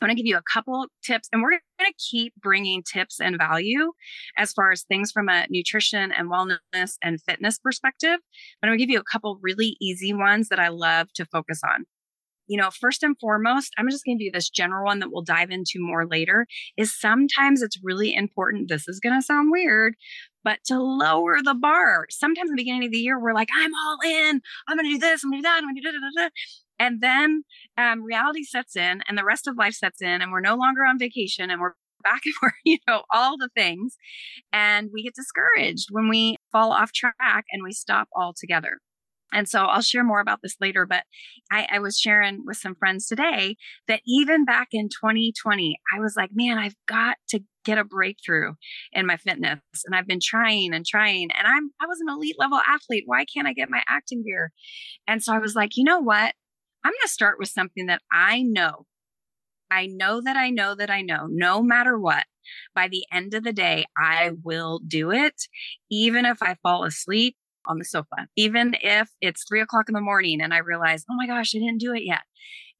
I 0.00 0.06
want 0.06 0.16
to 0.16 0.16
give 0.16 0.26
you 0.26 0.36
a 0.36 0.42
couple 0.52 0.86
tips, 1.04 1.28
and 1.32 1.42
we're 1.42 1.50
going 1.50 1.60
to 1.80 1.92
keep 2.10 2.34
bringing 2.34 2.82
tips 2.82 3.20
and 3.20 3.38
value 3.38 3.92
as 4.36 4.52
far 4.52 4.72
as 4.72 4.82
things 4.82 5.12
from 5.12 5.28
a 5.28 5.46
nutrition 5.48 6.10
and 6.10 6.28
wellness 6.28 6.94
and 7.02 7.20
fitness 7.22 7.60
perspective. 7.60 8.18
But 8.60 8.66
I'm 8.66 8.70
going 8.70 8.78
to 8.78 8.84
give 8.84 8.90
you 8.90 8.98
a 8.98 9.04
couple 9.04 9.38
really 9.40 9.76
easy 9.80 10.12
ones 10.12 10.48
that 10.48 10.58
I 10.58 10.68
love 10.68 11.12
to 11.14 11.24
focus 11.26 11.60
on 11.64 11.84
you 12.46 12.56
know, 12.56 12.70
first 12.70 13.02
and 13.02 13.16
foremost, 13.18 13.72
I'm 13.78 13.88
just 13.88 14.04
going 14.04 14.18
to 14.18 14.24
do 14.24 14.30
this 14.32 14.50
general 14.50 14.84
one 14.84 14.98
that 14.98 15.10
we'll 15.12 15.22
dive 15.22 15.50
into 15.50 15.74
more 15.78 16.06
later 16.06 16.46
is 16.76 16.98
sometimes 16.98 17.62
it's 17.62 17.78
really 17.82 18.14
important. 18.14 18.68
This 18.68 18.88
is 18.88 19.00
going 19.00 19.18
to 19.18 19.24
sound 19.24 19.50
weird, 19.50 19.94
but 20.44 20.58
to 20.66 20.80
lower 20.80 21.38
the 21.42 21.54
bar. 21.54 22.06
Sometimes 22.10 22.50
the 22.50 22.56
beginning 22.56 22.84
of 22.84 22.92
the 22.92 22.98
year, 22.98 23.18
we're 23.20 23.34
like, 23.34 23.48
I'm 23.54 23.72
all 23.74 23.98
in. 24.04 24.40
I'm 24.68 24.76
going 24.76 24.88
to 24.88 24.94
do 24.94 24.98
this. 24.98 25.22
I'm 25.24 25.30
going 25.30 25.42
to 25.42 25.48
do 25.48 25.50
that. 25.50 25.58
I'm 25.58 25.64
going 25.64 25.76
to 25.76 25.80
do 25.80 25.92
da, 25.92 25.98
da, 25.98 26.24
da. 26.24 26.28
And 26.78 27.00
then 27.00 27.44
um, 27.78 28.02
reality 28.02 28.42
sets 28.42 28.74
in 28.74 29.02
and 29.06 29.16
the 29.16 29.24
rest 29.24 29.46
of 29.46 29.56
life 29.56 29.74
sets 29.74 30.02
in 30.02 30.20
and 30.20 30.32
we're 30.32 30.40
no 30.40 30.56
longer 30.56 30.84
on 30.84 30.98
vacation 30.98 31.50
and 31.50 31.60
we're 31.60 31.74
back 32.02 32.22
and 32.24 32.34
we're, 32.42 32.52
you 32.64 32.78
know, 32.88 33.02
all 33.12 33.36
the 33.38 33.50
things. 33.54 33.96
And 34.52 34.90
we 34.92 35.04
get 35.04 35.14
discouraged 35.14 35.88
when 35.90 36.08
we 36.08 36.36
fall 36.50 36.72
off 36.72 36.92
track 36.92 37.44
and 37.52 37.62
we 37.62 37.72
stop 37.72 38.08
altogether. 38.16 38.78
And 39.32 39.48
so 39.48 39.64
I'll 39.64 39.82
share 39.82 40.04
more 40.04 40.20
about 40.20 40.40
this 40.42 40.56
later, 40.60 40.86
but 40.86 41.04
I, 41.50 41.66
I, 41.70 41.78
was 41.78 41.98
sharing 41.98 42.44
with 42.44 42.58
some 42.58 42.74
friends 42.74 43.06
today 43.06 43.56
that 43.88 44.02
even 44.06 44.44
back 44.44 44.68
in 44.72 44.88
2020, 44.88 45.80
I 45.94 46.00
was 46.00 46.14
like, 46.16 46.30
man, 46.32 46.58
I've 46.58 46.76
got 46.86 47.16
to 47.30 47.40
get 47.64 47.78
a 47.78 47.84
breakthrough 47.84 48.54
in 48.92 49.06
my 49.06 49.16
fitness. 49.16 49.60
And 49.86 49.94
I've 49.94 50.06
been 50.06 50.20
trying 50.22 50.74
and 50.74 50.84
trying. 50.84 51.28
And 51.36 51.46
I'm 51.46 51.70
I 51.80 51.86
was 51.86 52.00
an 52.00 52.12
elite 52.12 52.36
level 52.38 52.58
athlete. 52.58 53.04
Why 53.06 53.24
can't 53.24 53.48
I 53.48 53.52
get 53.52 53.70
my 53.70 53.82
acting 53.88 54.22
gear? 54.22 54.52
And 55.06 55.22
so 55.22 55.32
I 55.32 55.38
was 55.38 55.54
like, 55.54 55.76
you 55.76 55.84
know 55.84 56.00
what? 56.00 56.34
I'm 56.84 56.92
gonna 56.92 57.08
start 57.08 57.38
with 57.38 57.48
something 57.48 57.86
that 57.86 58.02
I 58.12 58.42
know. 58.42 58.86
I 59.70 59.86
know 59.86 60.20
that 60.20 60.36
I 60.36 60.50
know 60.50 60.74
that 60.74 60.90
I 60.90 61.00
know, 61.00 61.26
no 61.30 61.62
matter 61.62 61.98
what. 61.98 62.24
By 62.74 62.88
the 62.88 63.04
end 63.12 63.34
of 63.34 63.44
the 63.44 63.52
day, 63.52 63.86
I 63.96 64.32
will 64.42 64.80
do 64.86 65.12
it, 65.12 65.46
even 65.90 66.26
if 66.26 66.42
I 66.42 66.56
fall 66.62 66.84
asleep 66.84 67.36
on 67.66 67.78
the 67.78 67.84
sofa, 67.84 68.28
even 68.36 68.74
if 68.80 69.10
it's 69.20 69.44
three 69.44 69.60
o'clock 69.60 69.86
in 69.88 69.94
the 69.94 70.00
morning 70.00 70.40
and 70.40 70.52
I 70.52 70.58
realize, 70.58 71.04
oh 71.10 71.14
my 71.16 71.26
gosh, 71.26 71.54
I 71.54 71.58
didn't 71.58 71.80
do 71.80 71.94
it 71.94 72.02
yet. 72.04 72.22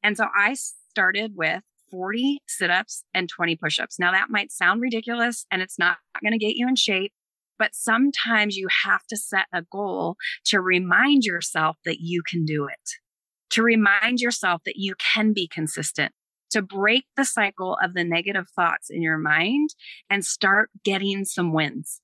And 0.03 0.17
so 0.17 0.27
I 0.37 0.55
started 0.91 1.33
with 1.35 1.63
40 1.91 2.41
sit 2.49 2.71
ups 2.71 3.05
and 3.15 3.29
20 3.29 3.57
push 3.57 3.79
ups. 3.79 3.99
Now, 3.99 4.13
that 4.13 4.31
might 4.31 4.51
sound 4.51 4.81
ridiculous 4.81 5.47
and 5.51 5.63
it's 5.63 5.79
not 5.79 5.99
going 6.23 6.33
to 6.33 6.39
get 6.39 6.57
you 6.57 6.67
in 6.67 6.77
shape, 6.77 7.13
but 7.59 7.75
sometimes 7.75 8.57
you 8.57 8.67
have 8.85 9.05
to 9.09 9.17
set 9.17 9.47
a 9.53 9.63
goal 9.63 10.17
to 10.47 10.61
remind 10.61 11.25
yourself 11.25 11.77
that 11.85 11.99
you 12.01 12.23
can 12.29 12.45
do 12.45 12.67
it, 12.67 12.91
to 13.51 13.63
remind 13.63 14.21
yourself 14.21 14.63
that 14.65 14.77
you 14.77 14.95
can 15.15 15.33
be 15.33 15.47
consistent, 15.47 16.13
to 16.51 16.63
break 16.63 17.05
the 17.17 17.25
cycle 17.25 17.79
of 17.83 17.95
the 17.95 18.05
negative 18.05 18.47
thoughts 18.55 18.89
in 18.91 19.03
your 19.03 19.19
mind 19.19 19.71
and 20.11 20.25
start 20.25 20.71
getting 20.85 21.25
some 21.25 21.53
wins 21.53 22.02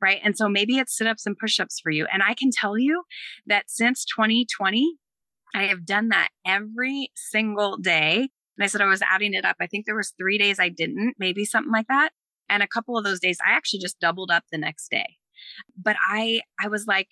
right? 0.00 0.20
And 0.22 0.36
so 0.36 0.48
maybe 0.48 0.78
it's 0.78 0.96
sit 0.96 1.06
ups 1.06 1.26
and 1.26 1.36
push 1.36 1.60
ups 1.60 1.80
for 1.80 1.90
you. 1.90 2.06
And 2.12 2.22
I 2.22 2.34
can 2.34 2.50
tell 2.52 2.78
you 2.78 3.04
that 3.46 3.64
since 3.68 4.04
2020, 4.04 4.96
I 5.54 5.64
have 5.64 5.86
done 5.86 6.08
that 6.08 6.28
every 6.46 7.10
single 7.14 7.76
day. 7.76 8.28
And 8.56 8.64
I 8.64 8.66
said 8.66 8.80
I 8.80 8.86
was 8.86 9.02
adding 9.02 9.34
it 9.34 9.44
up. 9.44 9.56
I 9.60 9.66
think 9.66 9.86
there 9.86 9.96
was 9.96 10.12
three 10.18 10.38
days 10.38 10.58
I 10.58 10.68
didn't, 10.68 11.14
maybe 11.18 11.44
something 11.44 11.72
like 11.72 11.86
that. 11.88 12.10
And 12.48 12.62
a 12.62 12.68
couple 12.68 12.96
of 12.96 13.04
those 13.04 13.20
days 13.20 13.38
I 13.46 13.52
actually 13.52 13.80
just 13.80 14.00
doubled 14.00 14.30
up 14.30 14.44
the 14.50 14.58
next 14.58 14.90
day. 14.90 15.16
But 15.76 15.96
I 16.10 16.40
I 16.62 16.68
was 16.68 16.86
like, 16.86 17.08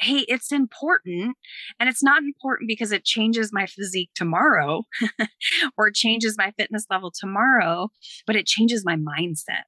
hey, 0.00 0.24
it's 0.28 0.52
important. 0.52 1.36
And 1.80 1.88
it's 1.88 2.02
not 2.02 2.22
important 2.22 2.68
because 2.68 2.92
it 2.92 3.04
changes 3.04 3.52
my 3.52 3.66
physique 3.66 4.10
tomorrow 4.14 4.84
or 5.78 5.90
changes 5.90 6.36
my 6.36 6.52
fitness 6.58 6.86
level 6.90 7.10
tomorrow, 7.10 7.88
but 8.26 8.36
it 8.36 8.46
changes 8.46 8.84
my 8.84 8.96
mindset 8.96 9.64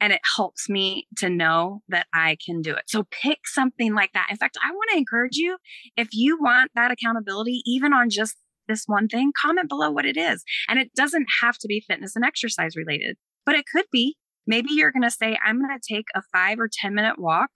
and 0.00 0.12
it 0.12 0.20
helps 0.36 0.68
me 0.68 1.06
to 1.16 1.28
know 1.28 1.82
that 1.88 2.06
I 2.14 2.36
can 2.44 2.62
do 2.62 2.72
it. 2.72 2.84
So 2.86 3.04
pick 3.10 3.40
something 3.46 3.94
like 3.94 4.12
that. 4.12 4.28
In 4.30 4.36
fact, 4.36 4.56
I 4.64 4.70
want 4.70 4.90
to 4.92 4.98
encourage 4.98 5.36
you 5.36 5.58
if 5.96 6.08
you 6.12 6.38
want 6.40 6.70
that 6.74 6.90
accountability, 6.90 7.62
even 7.66 7.92
on 7.92 8.10
just 8.10 8.36
this 8.68 8.84
one 8.86 9.08
thing, 9.08 9.32
comment 9.40 9.68
below 9.68 9.90
what 9.90 10.04
it 10.04 10.16
is. 10.16 10.44
And 10.68 10.78
it 10.78 10.94
doesn't 10.94 11.26
have 11.42 11.58
to 11.58 11.68
be 11.68 11.84
fitness 11.86 12.14
and 12.14 12.24
exercise 12.24 12.76
related, 12.76 13.16
but 13.44 13.54
it 13.54 13.64
could 13.70 13.86
be. 13.90 14.16
Maybe 14.46 14.68
you're 14.70 14.92
going 14.92 15.02
to 15.02 15.10
say, 15.10 15.36
I'm 15.44 15.60
going 15.60 15.78
to 15.78 15.94
take 15.94 16.06
a 16.14 16.22
five 16.32 16.58
or 16.58 16.70
10 16.72 16.94
minute 16.94 17.18
walk 17.18 17.50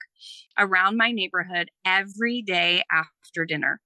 around 0.59 0.95
my 0.95 1.11
neighborhood 1.11 1.69
every 1.83 2.43
day 2.43 2.83
after 2.91 3.45
dinner. 3.47 3.79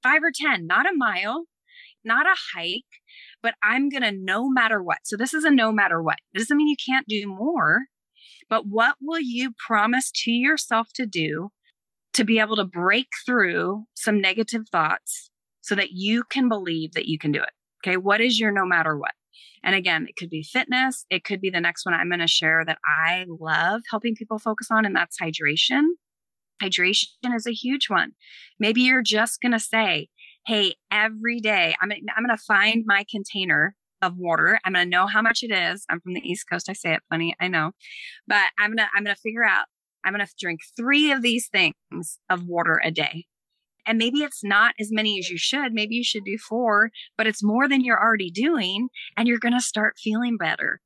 Five 0.00 0.22
or 0.22 0.30
10, 0.32 0.64
not 0.64 0.86
a 0.86 0.94
mile, 0.94 1.46
not 2.04 2.26
a 2.26 2.36
hike, 2.54 2.84
but 3.46 3.54
I'm 3.62 3.88
going 3.88 4.02
to 4.02 4.10
no 4.10 4.50
matter 4.50 4.82
what. 4.82 4.98
So 5.04 5.16
this 5.16 5.32
is 5.32 5.44
a 5.44 5.52
no 5.52 5.70
matter 5.70 6.02
what. 6.02 6.18
It 6.34 6.38
doesn't 6.38 6.56
mean 6.56 6.66
you 6.66 6.74
can't 6.84 7.06
do 7.06 7.28
more, 7.28 7.82
but 8.50 8.66
what 8.66 8.96
will 9.00 9.20
you 9.20 9.52
promise 9.64 10.10
to 10.24 10.32
yourself 10.32 10.88
to 10.96 11.06
do 11.06 11.50
to 12.14 12.24
be 12.24 12.40
able 12.40 12.56
to 12.56 12.64
break 12.64 13.06
through 13.24 13.84
some 13.94 14.20
negative 14.20 14.62
thoughts 14.72 15.30
so 15.60 15.76
that 15.76 15.92
you 15.92 16.24
can 16.24 16.48
believe 16.48 16.94
that 16.94 17.06
you 17.06 17.20
can 17.20 17.30
do 17.30 17.40
it? 17.40 17.50
Okay. 17.86 17.96
What 17.96 18.20
is 18.20 18.40
your 18.40 18.50
no 18.50 18.66
matter 18.66 18.98
what? 18.98 19.12
And 19.62 19.76
again, 19.76 20.06
it 20.08 20.16
could 20.16 20.28
be 20.28 20.42
fitness. 20.42 21.06
It 21.08 21.22
could 21.22 21.40
be 21.40 21.50
the 21.50 21.60
next 21.60 21.86
one 21.86 21.94
I'm 21.94 22.08
going 22.08 22.18
to 22.18 22.26
share 22.26 22.64
that 22.66 22.78
I 22.84 23.26
love 23.28 23.82
helping 23.88 24.16
people 24.16 24.40
focus 24.40 24.72
on, 24.72 24.84
and 24.84 24.96
that's 24.96 25.18
hydration. 25.22 25.82
Hydration 26.60 27.06
is 27.32 27.46
a 27.46 27.52
huge 27.52 27.88
one. 27.88 28.14
Maybe 28.58 28.80
you're 28.80 29.02
just 29.02 29.40
going 29.40 29.52
to 29.52 29.60
say, 29.60 30.08
hey, 30.46 30.76
every 30.92 31.40
day 31.40 31.74
I'm 31.80 31.88
gonna, 31.88 32.00
I'm 32.16 32.24
going 32.24 32.36
to 32.36 32.42
find 32.42 32.84
my 32.86 33.04
container 33.10 33.74
of 34.00 34.16
water. 34.16 34.58
I'm 34.64 34.74
going 34.74 34.86
to 34.86 34.90
know 34.90 35.06
how 35.06 35.20
much 35.20 35.42
it 35.42 35.50
is. 35.50 35.84
I'm 35.90 36.00
from 36.00 36.14
the 36.14 36.20
East 36.20 36.48
Coast. 36.48 36.68
I 36.68 36.72
say 36.72 36.94
it 36.94 37.02
plenty. 37.08 37.34
I 37.40 37.48
know, 37.48 37.72
but 38.26 38.44
I'm 38.58 38.70
going 38.70 38.78
to, 38.78 38.86
I'm 38.94 39.04
going 39.04 39.14
to 39.14 39.20
figure 39.20 39.44
out, 39.44 39.66
I'm 40.04 40.12
going 40.12 40.24
to 40.24 40.32
drink 40.38 40.60
three 40.76 41.10
of 41.10 41.22
these 41.22 41.48
things 41.48 42.18
of 42.30 42.46
water 42.46 42.80
a 42.84 42.90
day. 42.90 43.26
And 43.88 43.98
maybe 43.98 44.18
it's 44.18 44.42
not 44.42 44.74
as 44.80 44.90
many 44.92 45.18
as 45.18 45.30
you 45.30 45.38
should. 45.38 45.72
Maybe 45.72 45.94
you 45.94 46.04
should 46.04 46.24
do 46.24 46.38
four, 46.38 46.90
but 47.16 47.26
it's 47.26 47.42
more 47.42 47.68
than 47.68 47.82
you're 47.82 48.00
already 48.00 48.30
doing. 48.30 48.88
And 49.16 49.28
you're 49.28 49.38
going 49.38 49.54
to 49.54 49.60
start 49.60 49.96
feeling 49.98 50.36
better. 50.36 50.80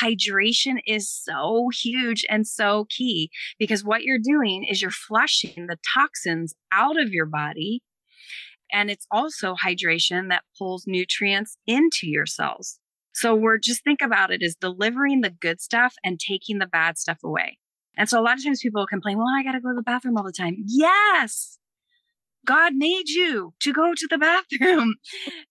Hydration 0.00 0.78
is 0.86 1.10
so 1.10 1.68
huge 1.82 2.24
and 2.28 2.46
so 2.46 2.86
key 2.90 3.30
because 3.58 3.84
what 3.84 4.02
you're 4.02 4.20
doing 4.22 4.64
is 4.64 4.80
you're 4.80 4.90
flushing 4.92 5.66
the 5.66 5.78
toxins 5.94 6.54
out 6.72 7.00
of 7.00 7.10
your 7.10 7.26
body 7.26 7.82
and 8.74 8.90
it's 8.90 9.06
also 9.10 9.54
hydration 9.54 10.28
that 10.30 10.42
pulls 10.58 10.84
nutrients 10.86 11.56
into 11.64 12.08
your 12.08 12.26
cells. 12.26 12.80
So 13.14 13.32
we're 13.32 13.58
just 13.58 13.84
think 13.84 14.02
about 14.02 14.32
it 14.32 14.42
as 14.42 14.56
delivering 14.56 15.20
the 15.20 15.30
good 15.30 15.60
stuff 15.60 15.94
and 16.02 16.18
taking 16.18 16.58
the 16.58 16.66
bad 16.66 16.98
stuff 16.98 17.18
away. 17.24 17.58
And 17.96 18.08
so 18.08 18.20
a 18.20 18.22
lot 18.22 18.36
of 18.36 18.44
times 18.44 18.60
people 18.60 18.84
complain, 18.86 19.16
well, 19.16 19.28
I 19.32 19.44
got 19.44 19.52
to 19.52 19.60
go 19.60 19.68
to 19.68 19.76
the 19.76 19.82
bathroom 19.82 20.16
all 20.16 20.24
the 20.24 20.32
time. 20.32 20.56
Yes. 20.66 21.58
God 22.44 22.74
made 22.74 23.08
you 23.08 23.54
to 23.60 23.72
go 23.72 23.94
to 23.94 24.08
the 24.10 24.18
bathroom. 24.58 24.96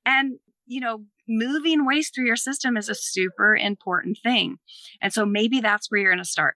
and, 0.05 0.33
you 0.65 0.81
know, 0.81 1.05
moving 1.25 1.85
waste 1.85 2.13
through 2.13 2.25
your 2.25 2.35
system 2.35 2.75
is 2.75 2.89
a 2.89 2.95
super 2.95 3.55
important 3.55 4.17
thing. 4.21 4.57
And 5.01 5.13
so 5.13 5.25
maybe 5.25 5.61
that's 5.61 5.89
where 5.89 6.01
you're 6.01 6.11
going 6.11 6.17
to 6.17 6.29
start. 6.29 6.55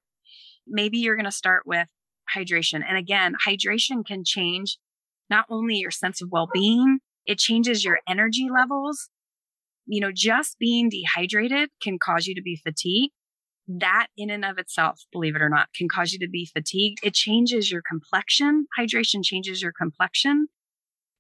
Maybe 0.68 0.98
you're 0.98 1.16
going 1.16 1.24
to 1.24 1.32
start 1.32 1.64
with 1.66 1.88
hydration. 2.36 2.84
And 2.86 2.98
again, 2.98 3.36
hydration 3.48 4.06
can 4.06 4.26
change 4.26 4.78
not 5.30 5.46
only 5.50 5.76
your 5.76 5.92
sense 5.92 6.22
of 6.22 6.30
well 6.32 6.48
being, 6.54 7.00
it 7.26 7.38
changes 7.38 7.84
your 7.84 8.00
energy 8.08 8.48
levels. 8.52 9.10
You 9.86 10.02
know, 10.02 10.12
just 10.14 10.58
being 10.60 10.90
dehydrated 10.90 11.70
can 11.82 11.98
cause 12.00 12.28
you 12.28 12.36
to 12.36 12.42
be 12.42 12.60
fatigued. 12.62 13.14
That 13.68 14.08
in 14.18 14.30
and 14.30 14.46
of 14.46 14.58
itself, 14.58 15.02
believe 15.12 15.36
it 15.36 15.42
or 15.42 15.50
not, 15.50 15.68
can 15.76 15.90
cause 15.90 16.14
you 16.14 16.20
to 16.20 16.30
be 16.30 16.50
fatigued. 16.54 17.00
It 17.04 17.14
changes 17.14 17.70
your 17.70 17.82
complexion. 17.88 18.68
Hydration 18.80 19.24
changes 19.24 19.62
your 19.62 19.74
complexion. 19.78 20.48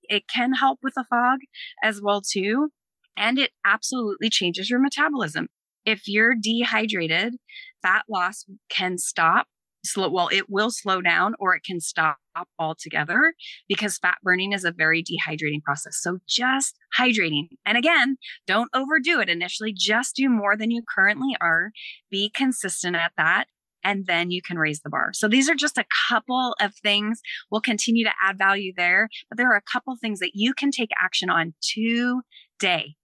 It 0.03 0.23
can 0.33 0.53
help 0.53 0.79
with 0.81 0.93
the 0.95 1.05
fog 1.09 1.39
as 1.83 2.01
well 2.01 2.21
too. 2.21 2.69
And 3.17 3.37
it 3.37 3.51
absolutely 3.65 4.29
changes 4.29 4.69
your 4.69 4.79
metabolism. 4.79 5.47
If 5.85 6.03
you're 6.07 6.35
dehydrated, 6.39 7.35
fat 7.81 8.03
loss 8.09 8.45
can 8.69 8.97
stop 8.97 9.47
slow 9.85 10.09
well 10.09 10.29
it 10.31 10.49
will 10.49 10.71
slow 10.71 11.01
down 11.01 11.33
or 11.39 11.55
it 11.55 11.63
can 11.63 11.79
stop 11.79 12.17
altogether 12.59 13.33
because 13.67 13.97
fat 13.97 14.17
burning 14.23 14.53
is 14.53 14.63
a 14.63 14.71
very 14.71 15.03
dehydrating 15.03 15.61
process 15.63 15.97
so 16.01 16.19
just 16.27 16.75
hydrating 16.97 17.47
and 17.65 17.77
again 17.77 18.17
don't 18.45 18.69
overdo 18.73 19.19
it 19.19 19.29
initially 19.29 19.73
just 19.73 20.15
do 20.15 20.29
more 20.29 20.55
than 20.55 20.71
you 20.71 20.81
currently 20.95 21.35
are 21.41 21.71
be 22.11 22.29
consistent 22.33 22.95
at 22.95 23.11
that 23.17 23.45
and 23.83 24.05
then 24.05 24.31
you 24.31 24.41
can 24.41 24.57
raise 24.57 24.81
the 24.81 24.89
bar. 24.89 25.11
So 25.13 25.29
these 25.29 25.49
are 25.49 25.55
just 25.55 25.77
a 25.77 25.85
couple 26.09 26.55
of 26.59 26.73
things. 26.83 27.21
We'll 27.49 27.61
continue 27.61 28.03
to 28.03 28.11
add 28.21 28.37
value 28.37 28.73
there, 28.75 29.07
but 29.29 29.37
there 29.37 29.49
are 29.49 29.55
a 29.55 29.71
couple 29.71 29.95
things 29.95 30.19
that 30.19 30.31
you 30.33 30.53
can 30.53 30.71
take 30.71 30.89
action 31.01 31.29
on 31.29 31.53
today. 31.61 32.95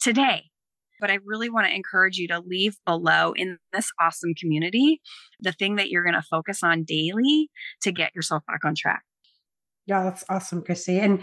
Today. 0.00 0.46
But 1.00 1.10
I 1.10 1.18
really 1.24 1.48
want 1.48 1.66
to 1.66 1.74
encourage 1.74 2.16
you 2.16 2.28
to 2.28 2.40
leave 2.40 2.76
below 2.84 3.32
in 3.32 3.58
this 3.72 3.90
awesome 4.00 4.34
community 4.34 5.00
the 5.40 5.52
thing 5.52 5.76
that 5.76 5.88
you're 5.90 6.04
going 6.04 6.14
to 6.14 6.22
focus 6.22 6.62
on 6.62 6.84
daily 6.84 7.50
to 7.82 7.92
get 7.92 8.14
yourself 8.14 8.44
back 8.46 8.64
on 8.64 8.74
track. 8.74 9.02
Yeah, 9.86 10.02
that's 10.04 10.24
awesome, 10.28 10.62
Christy. 10.62 10.98
And 10.98 11.22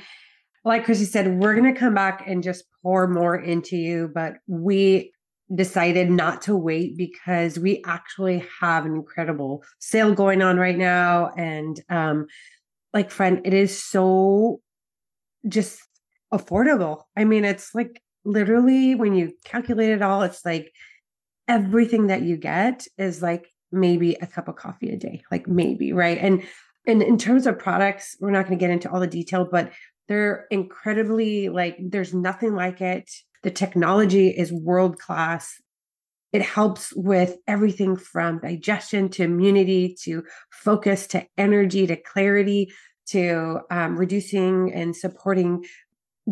like 0.63 0.86
Christy 0.86 1.06
said, 1.06 1.39
we're 1.39 1.56
going 1.56 1.74
to 1.74 1.80
come 1.80 1.94
back 1.94 2.24
and 2.25 2.42
just 2.42 2.63
pour 2.82 3.08
more 3.08 3.36
into 3.36 3.75
you, 3.75 4.10
but 4.13 4.36
we 4.48 5.12
decided 5.53 6.10
not 6.10 6.42
to 6.44 6.56
wait 6.56 6.98
because 6.98 7.60
we 7.60 7.82
actually 7.86 8.46
have 8.62 8.86
an 8.86 8.96
incredible 8.96 9.63
sale 9.80 10.13
going 10.13 10.42
on 10.42 10.58
right 10.58 10.77
now. 10.77 11.32
And 11.38 11.80
um, 11.89 12.27
like, 12.94 13.12
friend, 13.12 13.42
it 13.44 13.53
is 13.53 13.82
so 13.82 14.62
just 15.48 15.80
affordable. 16.34 17.01
I 17.18 17.25
mean, 17.25 17.46
it's 17.46 17.75
like 17.75 18.01
literally 18.25 18.96
when 18.96 19.15
you 19.15 19.34
calculate 19.46 19.89
it 19.89 20.01
all, 20.01 20.22
it's 20.24 20.46
like 20.46 20.72
everything 21.48 22.08
that 22.08 22.22
you 22.22 22.38
get 22.38 22.88
is 22.98 23.22
like 23.22 23.48
maybe 23.72 24.15
a 24.15 24.27
cup 24.27 24.48
of 24.48 24.56
coffee 24.56 24.92
a 24.92 24.98
day, 24.98 25.24
like 25.32 25.48
maybe, 25.48 25.94
right? 25.94 26.18
And 26.18 26.44
and 26.86 27.01
in 27.01 27.18
terms 27.18 27.48
of 27.48 27.60
products, 27.60 28.18
we're 28.20 28.32
not 28.32 28.46
going 28.46 28.58
to 28.58 28.63
get 28.63 28.72
into 28.72 28.92
all 28.92 29.00
the 29.00 29.08
detail, 29.08 29.48
but 29.50 29.72
they're 30.08 30.48
incredibly 30.51 31.50
like 31.50 31.77
there's 31.80 32.13
nothing 32.13 32.56
like 32.56 32.82
it. 32.82 33.10
The 33.44 33.51
technology 33.51 34.30
is 34.30 34.51
world 34.51 35.00
class. 35.00 35.53
It 36.34 36.42
helps 36.42 36.94
with 36.96 37.38
everything 37.48 37.96
from 37.96 38.39
digestion 38.39 39.10
to 39.10 39.24
immunity 39.24 39.96
to 40.03 40.24
focus 40.51 41.08
to 41.08 41.25
energy 41.38 41.88
to 41.88 41.96
clarity 41.96 42.74
to 43.08 43.60
um, 43.70 43.98
reducing 43.98 44.74
and 44.74 44.96
supporting 44.96 45.65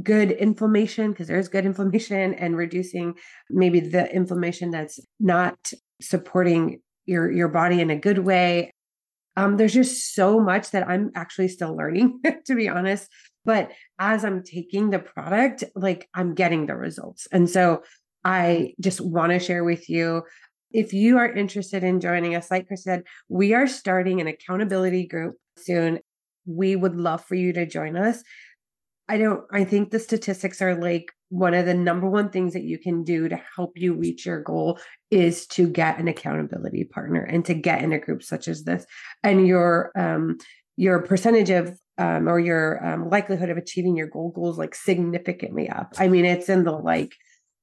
good 0.01 0.31
inflammation 0.31 1.12
because 1.12 1.27
there's 1.27 1.48
good 1.48 1.65
inflammation 1.65 2.33
and 2.36 2.55
reducing 2.55 3.15
maybe 3.50 3.79
the 3.79 4.13
inflammation 4.13 4.71
that's 4.71 5.00
not 5.19 5.71
supporting 6.01 6.81
your 7.05 7.31
your 7.31 7.48
body 7.48 7.81
in 7.81 7.89
a 7.89 7.95
good 7.95 8.19
way. 8.19 8.74
Um, 9.38 9.57
there's 9.57 9.74
just 9.74 10.13
so 10.13 10.41
much 10.41 10.71
that 10.71 10.88
i'm 10.88 11.10
actually 11.15 11.48
still 11.48 11.75
learning 11.75 12.19
to 12.45 12.55
be 12.55 12.69
honest. 12.69 13.10
But 13.43 13.71
as 13.98 14.24
i'm 14.24 14.43
taking 14.43 14.89
the 14.89 15.00
product 15.00 15.63
like 15.75 16.07
i'm 16.13 16.36
getting 16.36 16.65
the 16.65 16.75
results. 16.75 17.27
And 17.31 17.50
so 17.50 17.83
i 18.24 18.74
just 18.79 19.01
want 19.01 19.31
to 19.31 19.39
share 19.39 19.63
with 19.63 19.89
you 19.89 20.24
if 20.71 20.93
you 20.93 21.17
are 21.17 21.31
interested 21.31 21.83
in 21.83 22.00
joining 22.00 22.36
us 22.36 22.51
like 22.51 22.67
chris 22.67 22.83
said 22.83 23.03
we 23.27 23.53
are 23.53 23.67
starting 23.67 24.21
an 24.21 24.27
accountability 24.27 25.05
group 25.07 25.36
soon. 25.57 26.00
We 26.45 26.75
would 26.75 26.95
love 26.95 27.24
for 27.24 27.36
you 27.36 27.53
to 27.53 27.65
join 27.65 27.95
us 27.95 28.24
I 29.12 29.18
don't, 29.18 29.44
I 29.51 29.65
think 29.65 29.91
the 29.91 30.00
statistics 30.00 30.62
are 30.62 30.74
like 30.74 31.12
one 31.27 31.53
of 31.53 31.65
the 31.65 31.74
number 31.74 32.10
one 32.10 32.30
things 32.30 32.53
that 32.53 32.63
you 32.63 32.80
can 32.80 33.03
do 33.03 33.27
to 33.27 33.41
help 33.56 33.74
you 33.75 33.94
reach 33.94 34.25
your 34.25 34.41
goal 34.41 34.80
is 35.10 35.46
to 35.48 35.68
get 35.68 36.00
an 36.00 36.08
accountability 36.08 36.86
partner 36.86 37.22
and 37.22 37.44
to 37.44 37.53
get 37.53 37.84
in 37.84 37.91
a 37.91 38.00
group 38.00 38.24
such 38.24 38.48
as 38.48 38.63
this. 38.63 38.86
And 39.22 39.46
your, 39.46 39.91
um, 39.98 40.38
your 40.77 41.01
percentage 41.01 41.50
of 41.50 41.77
um, 41.98 42.30
or 42.30 42.39
your 42.39 42.86
um, 42.86 43.10
likelihood 43.10 43.50
of 43.50 43.58
achieving 43.58 43.98
your 43.98 44.08
goal 44.08 44.32
goals 44.32 44.58
like 44.58 44.74
significantly 44.74 45.70
up. 45.70 45.94
I 45.98 46.08
mean, 46.08 46.24
it's 46.24 46.48
in 46.48 46.63
the 46.63 46.72
like 46.72 47.13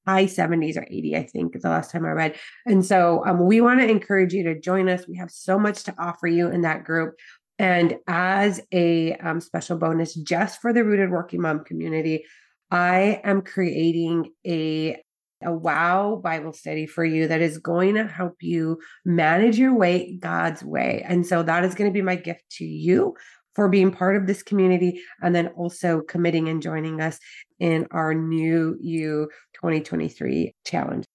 high 0.07 0.25
70s 0.25 0.77
or 0.77 0.85
80, 0.89 1.15
I 1.15 1.23
think, 1.23 1.59
the 1.59 1.69
last 1.69 1.91
time 1.91 2.05
I 2.05 2.11
read. 2.11 2.35
And 2.65 2.85
so 2.85 3.23
um, 3.25 3.45
we 3.45 3.59
want 3.59 3.79
to 3.79 3.89
encourage 3.89 4.33
you 4.33 4.43
to 4.43 4.59
join 4.59 4.87
us. 4.87 5.07
We 5.07 5.17
have 5.17 5.31
so 5.31 5.59
much 5.59 5.83
to 5.83 5.95
offer 5.99 6.27
you 6.27 6.47
in 6.49 6.61
that 6.61 6.83
group. 6.83 7.15
And 7.59 7.97
as 8.07 8.61
a 8.71 9.13
um, 9.15 9.41
special 9.41 9.77
bonus, 9.77 10.15
just 10.15 10.61
for 10.61 10.71
the 10.71 10.83
Rooted 10.83 11.11
Working 11.11 11.41
Mom 11.41 11.65
community, 11.65 12.23
I 12.71 13.21
am 13.23 13.41
creating 13.41 14.31
a 14.47 15.03
a 15.41 15.53
wow 15.53 16.19
Bible 16.21 16.51
study 16.51 16.85
for 16.85 17.05
you 17.05 17.27
that 17.27 17.39
is 17.39 17.59
going 17.59 17.95
to 17.95 18.05
help 18.05 18.35
you 18.41 18.77
manage 19.05 19.57
your 19.57 19.73
weight 19.73 20.19
God's 20.19 20.63
way. 20.63 21.03
And 21.07 21.25
so 21.25 21.43
that 21.43 21.63
is 21.63 21.75
going 21.75 21.89
to 21.89 21.93
be 21.93 22.01
my 22.01 22.15
gift 22.17 22.43
to 22.57 22.65
you 22.65 23.15
for 23.55 23.69
being 23.69 23.91
part 23.91 24.17
of 24.17 24.27
this 24.27 24.43
community 24.43 25.01
and 25.21 25.33
then 25.33 25.47
also 25.49 26.01
committing 26.01 26.49
and 26.49 26.61
joining 26.61 26.99
us 26.99 27.19
in 27.57 27.87
our 27.91 28.13
new 28.13 28.77
you 28.81 29.29
2023 29.53 30.55
challenge. 30.65 31.05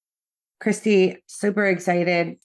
Christy, 0.59 1.23
super 1.27 1.67
excited. 1.67 2.37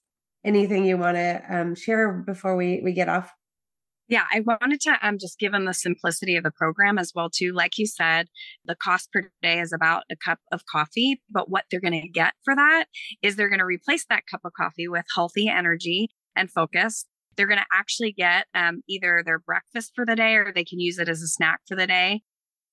Anything 0.43 0.85
you 0.85 0.97
want 0.97 1.15
to 1.15 1.41
um, 1.49 1.75
share 1.75 2.11
before 2.11 2.55
we, 2.55 2.81
we 2.83 2.91
get 2.91 3.07
off? 3.07 3.31
Yeah, 4.09 4.23
I 4.33 4.39
wanted 4.39 4.81
to 4.81 4.97
um, 5.03 5.19
just 5.19 5.37
give 5.37 5.51
them 5.51 5.65
the 5.65 5.73
simplicity 5.73 6.35
of 6.35 6.43
the 6.43 6.49
program 6.49 6.97
as 6.97 7.11
well 7.13 7.29
too. 7.29 7.53
Like 7.53 7.77
you 7.77 7.85
said, 7.85 8.27
the 8.65 8.75
cost 8.75 9.11
per 9.13 9.31
day 9.43 9.59
is 9.59 9.71
about 9.71 10.03
a 10.11 10.15
cup 10.15 10.39
of 10.51 10.65
coffee, 10.65 11.21
but 11.29 11.49
what 11.49 11.65
they're 11.69 11.79
going 11.79 12.01
to 12.01 12.09
get 12.09 12.33
for 12.43 12.55
that 12.55 12.85
is 13.21 13.35
they're 13.35 13.49
going 13.49 13.59
to 13.59 13.65
replace 13.65 14.05
that 14.09 14.23
cup 14.29 14.41
of 14.43 14.51
coffee 14.59 14.87
with 14.87 15.05
healthy 15.15 15.47
energy 15.47 16.09
and 16.35 16.49
focus. 16.49 17.05
They're 17.37 17.47
going 17.47 17.59
to 17.59 17.65
actually 17.71 18.11
get 18.11 18.47
um, 18.55 18.81
either 18.89 19.21
their 19.23 19.39
breakfast 19.39 19.91
for 19.95 20.07
the 20.07 20.15
day 20.15 20.35
or 20.35 20.51
they 20.53 20.65
can 20.65 20.79
use 20.79 20.97
it 20.97 21.07
as 21.07 21.21
a 21.21 21.27
snack 21.27 21.59
for 21.67 21.77
the 21.77 21.87
day 21.87 22.23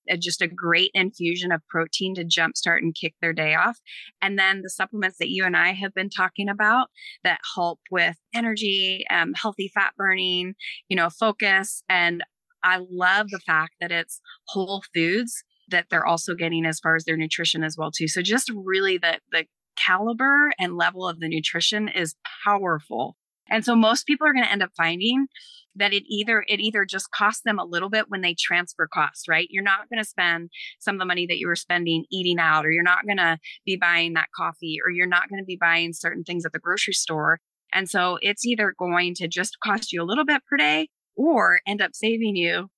a, 0.09 0.17
just 0.17 0.43
a 0.43 0.49
great 0.49 0.91
infusion 0.95 1.53
of 1.53 1.67
protein 1.69 2.15
to 2.15 2.25
jumpstart 2.25 2.79
and 2.79 2.95
kick 2.95 3.15
their 3.21 3.33
day 3.33 3.55
off. 3.55 3.79
And 4.23 4.39
then 4.39 4.63
the 4.63 4.71
supplements 4.71 5.19
that 5.19 5.31
you 5.31 5.45
and 5.45 5.57
I 5.57 5.73
have 5.73 5.95
been 5.95 6.11
talking 6.11 6.49
about 6.49 6.89
that 7.25 7.41
help 7.55 7.81
with 7.91 8.17
energy, 8.35 9.05
um, 9.11 9.35
healthy 9.35 9.71
fat 9.75 9.93
burning, 9.97 10.55
you 10.89 10.97
know, 10.97 11.11
focus. 11.11 11.83
And 11.89 12.23
I 12.63 12.81
love 12.91 13.29
the 13.31 13.41
fact 13.41 13.75
that 13.81 13.93
it's 13.93 14.21
whole 14.49 14.83
foods 14.95 15.43
that 15.69 15.87
they're 15.91 16.07
also 16.07 16.35
getting 16.35 16.65
as 16.65 16.79
far 16.81 16.97
as 16.97 17.05
their 17.05 17.17
nutrition 17.17 17.65
as 17.65 17.77
well 17.77 17.91
too. 17.91 18.09
So 18.09 18.23
just 18.23 18.51
really 18.55 18.99
the 18.99 19.21
the 19.33 19.47
caliber 19.77 20.53
and 20.59 20.77
level 20.77 21.09
of 21.09 21.21
the 21.21 21.29
nutrition 21.29 21.89
is 21.89 22.15
powerful. 22.45 23.17
And 23.49 23.65
so 23.65 23.77
most 23.77 24.07
people 24.07 24.27
are 24.27 24.33
going 24.33 24.45
to 24.45 24.51
end 24.51 24.63
up 24.63 24.71
finding 24.77 25.27
that 25.76 25.92
it 25.92 26.04
either 26.06 26.45
it 26.49 26.61
either 26.61 26.85
just 26.85 27.11
costs 27.11 27.42
them 27.45 27.59
a 27.59 27.64
little 27.64 27.90
bit 27.90 28.06
when 28.09 28.21
they 28.21 28.35
transfer 28.38 28.88
costs, 28.92 29.28
right? 29.28 29.49
You're 29.50 29.62
not 29.62 29.88
going 29.90 30.02
to 30.02 30.09
spend 30.09 30.50
some 30.78 30.97
of 30.97 30.99
the 30.99 31.06
money 31.06 31.26
that 31.26 31.38
you 31.38 31.47
were 31.47 31.56
spending 31.56 32.04
eating 32.11 32.38
out 32.38 32.66
or 32.66 32.71
you're 32.71 32.83
not 32.83 33.04
going 33.06 33.18
to 33.18 33.38
be 33.64 33.76
buying 33.76 34.14
that 34.14 34.28
coffee 34.37 34.78
or 34.85 34.90
you're 34.90 35.06
not 35.06 35.28
going 35.28 35.40
to 35.40 35.47
be 35.47 35.59
buying 35.61 35.92
certain 35.92 36.25
things 36.25 36.45
at 36.45 36.52
the 36.52 36.59
grocery 36.59 36.95
store. 36.95 37.40
And 37.73 37.88
so 37.88 38.18
it's 38.23 38.47
either 38.47 38.75
going 38.78 39.14
to 39.16 39.28
just 39.28 39.59
cost 39.61 39.92
you 39.92 40.02
a 40.02 40.04
little 40.04 40.25
bit 40.25 40.42
per 40.49 40.56
day 40.56 40.88
or 41.16 41.61
end 41.66 41.83
up 41.83 41.95
saving 41.95 42.37
you 42.37 42.68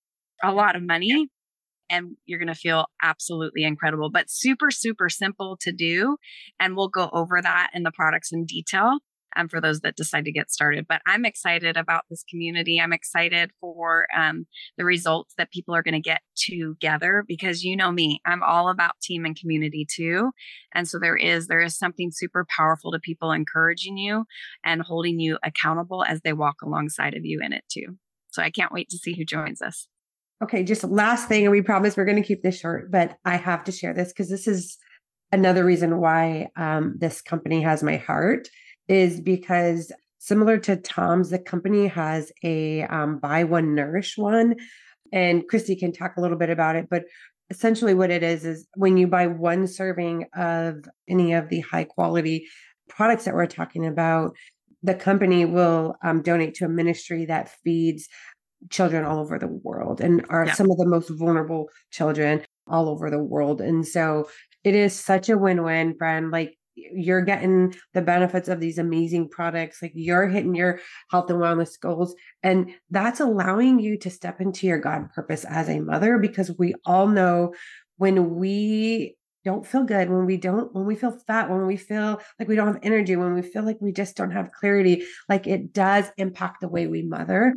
a 0.43 0.53
lot 0.53 0.77
of 0.77 0.83
money 0.83 1.29
and 1.91 2.17
you're 2.27 2.39
going 2.39 2.49
to 2.49 2.55
feel 2.55 2.87
absolutely 3.03 3.65
incredible, 3.65 4.11
but 4.11 4.29
super, 4.29 4.71
super 4.71 5.09
simple 5.09 5.57
to 5.61 5.73
do. 5.73 6.17
And 6.61 6.77
we'll 6.77 6.89
go 6.89 7.09
over 7.13 7.41
that 7.41 7.71
in 7.75 7.83
the 7.83 7.91
products 7.91 8.31
in 8.33 8.45
detail 8.45 8.99
um, 9.39 9.49
for 9.49 9.61
those 9.61 9.81
that 9.81 9.97
decide 9.97 10.25
to 10.25 10.33
get 10.33 10.51
started. 10.51 10.87
But 10.89 11.01
I'm 11.07 11.25
excited 11.25 11.77
about 11.77 12.05
this 12.11 12.25
community. 12.29 12.81
I'm 12.81 12.93
excited 12.93 13.53
for 13.61 14.07
um, 14.15 14.47
the 14.77 14.85
results 14.85 15.35
that 15.39 15.53
people 15.53 15.75
are 15.75 15.83
going 15.83 15.95
to 15.95 16.01
get 16.01 16.21
together 16.37 17.25
because 17.27 17.65
you 17.65 17.77
know 17.77 17.93
me, 17.93 18.21
I'm 18.27 18.43
all 18.43 18.69
about 18.69 19.01
team 19.01 19.25
and 19.25 19.39
community 19.39 19.87
too. 19.89 20.33
And 20.75 20.89
so 20.89 20.99
there 20.99 21.17
is 21.17 21.47
there 21.47 21.61
is 21.61 21.79
something 21.79 22.11
super 22.11 22.47
powerful 22.55 22.93
to 22.93 22.99
people 22.99 23.33
encouraging 23.33 23.97
you 23.97 24.25
and 24.65 24.83
holding 24.83 25.21
you 25.21 25.39
accountable 25.43 26.05
as 26.05 26.21
they 26.23 26.33
walk 26.33 26.57
alongside 26.63 27.15
of 27.15 27.25
you 27.25 27.41
in 27.43 27.53
it 27.53 27.65
too. 27.71 27.97
So 28.31 28.43
I 28.43 28.51
can't 28.51 28.73
wait 28.73 28.89
to 28.91 28.99
see 28.99 29.15
who 29.15 29.25
joins 29.25 29.63
us. 29.63 29.89
Okay, 30.43 30.63
just 30.63 30.85
last 30.85 31.27
thing, 31.27 31.43
and 31.43 31.51
we 31.51 31.63
promise 31.63 31.97
we're 31.97 32.05
going 32.05 32.23
to 32.23 32.27
keep 32.27 32.45
this 32.45 32.61
short, 32.61 32.93
but 32.93 33.17
I 33.25 33.37
have 33.37 33.65
to 33.65 33.73
share 33.73 33.93
this 33.93 34.09
because 34.09 34.31
this 34.31 34.47
is 34.47 34.79
another 35.33 35.65
reason 35.65 35.99
why 35.99 36.49
um, 36.57 36.95
this 36.99 37.21
company 37.21 37.63
has 37.63 37.83
my 37.83 37.97
heart 37.97 38.49
is 38.89 39.21
because 39.21 39.93
similar 40.19 40.59
to 40.59 40.77
Tom's, 40.77 41.31
the 41.31 41.39
company 41.39 41.87
has 41.87 42.33
a 42.43 42.83
um, 42.85 43.19
buy 43.19 43.45
one, 43.45 43.75
nourish 43.75 44.17
one. 44.17 44.57
And 45.13 45.47
Christy 45.49 45.77
can 45.77 45.93
talk 45.93 46.17
a 46.17 46.21
little 46.21 46.37
bit 46.37 46.51
about 46.51 46.77
it, 46.77 46.89
but 46.91 47.05
essentially 47.51 47.95
what 47.95 48.11
it 48.11 48.23
is 48.23 48.45
is 48.45 48.67
when 48.75 48.97
you 48.97 49.07
buy 49.07 49.27
one 49.27 49.67
serving 49.67 50.27
of 50.37 50.85
any 51.09 51.33
of 51.33 51.49
the 51.49 51.61
high 51.61 51.85
quality 51.85 52.47
products 52.89 53.25
that 53.25 53.35
we're 53.35 53.47
talking 53.47 53.87
about, 53.87 54.37
the 54.83 54.95
company 54.95 55.45
will 55.45 55.95
um, 56.03 56.23
donate 56.23 56.55
to 56.55 56.65
a 56.65 56.69
ministry 56.69 57.25
that 57.27 57.51
feeds 57.65 58.09
children 58.71 59.05
all 59.05 59.19
over 59.19 59.39
the 59.39 59.47
world 59.47 60.01
and 60.01 60.25
are 60.29 60.47
yeah. 60.47 60.53
some 60.53 60.71
of 60.71 60.77
the 60.77 60.87
most 60.87 61.09
vulnerable 61.11 61.69
children 61.91 62.45
all 62.67 62.89
over 62.89 63.11
the 63.11 63.23
world. 63.23 63.61
And 63.61 63.87
so 63.87 64.29
it 64.65 64.75
is 64.75 64.93
such 64.93 65.29
a 65.29 65.39
win-win, 65.39 65.97
friend. 65.97 66.31
Like 66.31 66.58
you're 66.95 67.23
getting 67.23 67.75
the 67.95 68.03
benefits 68.03 68.49
of 68.49 68.61
these 68.61 68.79
amazing 68.79 69.29
products 69.29 69.81
like 69.83 69.93
you're 69.95 70.29
hitting 70.29 70.55
your 70.55 70.81
health 71.11 71.31
and 71.31 71.41
wellness 71.41 71.79
goals 71.81 72.15
and 72.43 72.71
that's 72.91 73.21
allowing 73.21 73.79
you 73.79 73.99
to 73.99 74.11
step 74.11 74.41
into 74.41 74.67
your 74.67 74.79
god 74.79 75.11
purpose 75.15 75.45
as 75.45 75.69
a 75.69 75.81
mother 75.81 76.19
because 76.19 76.51
we 76.59 76.75
all 76.85 77.07
know 77.07 77.53
when 77.97 78.37
we 78.37 79.17
don't 79.45 79.67
feel 79.67 79.85
good 79.85 80.11
when 80.11 80.27
we 80.27 80.37
don't 80.37 80.75
when 80.75 80.85
we 80.85 80.95
feel 80.95 81.17
fat 81.27 81.49
when 81.49 81.67
we 81.67 81.77
feel 81.77 82.21
like 82.39 82.49
we 82.49 82.57
don't 82.57 82.67
have 82.67 82.81
energy 82.83 83.17
when 83.17 83.35
we 83.35 83.43
feel 83.43 83.63
like 83.63 83.79
we 83.81 83.93
just 83.93 84.17
don't 84.17 84.33
have 84.33 84.53
clarity 84.53 85.05
like 85.29 85.47
it 85.47 85.73
does 85.73 86.11
impact 86.17 86.61
the 86.61 86.69
way 86.69 86.87
we 86.87 87.03
mother. 87.03 87.55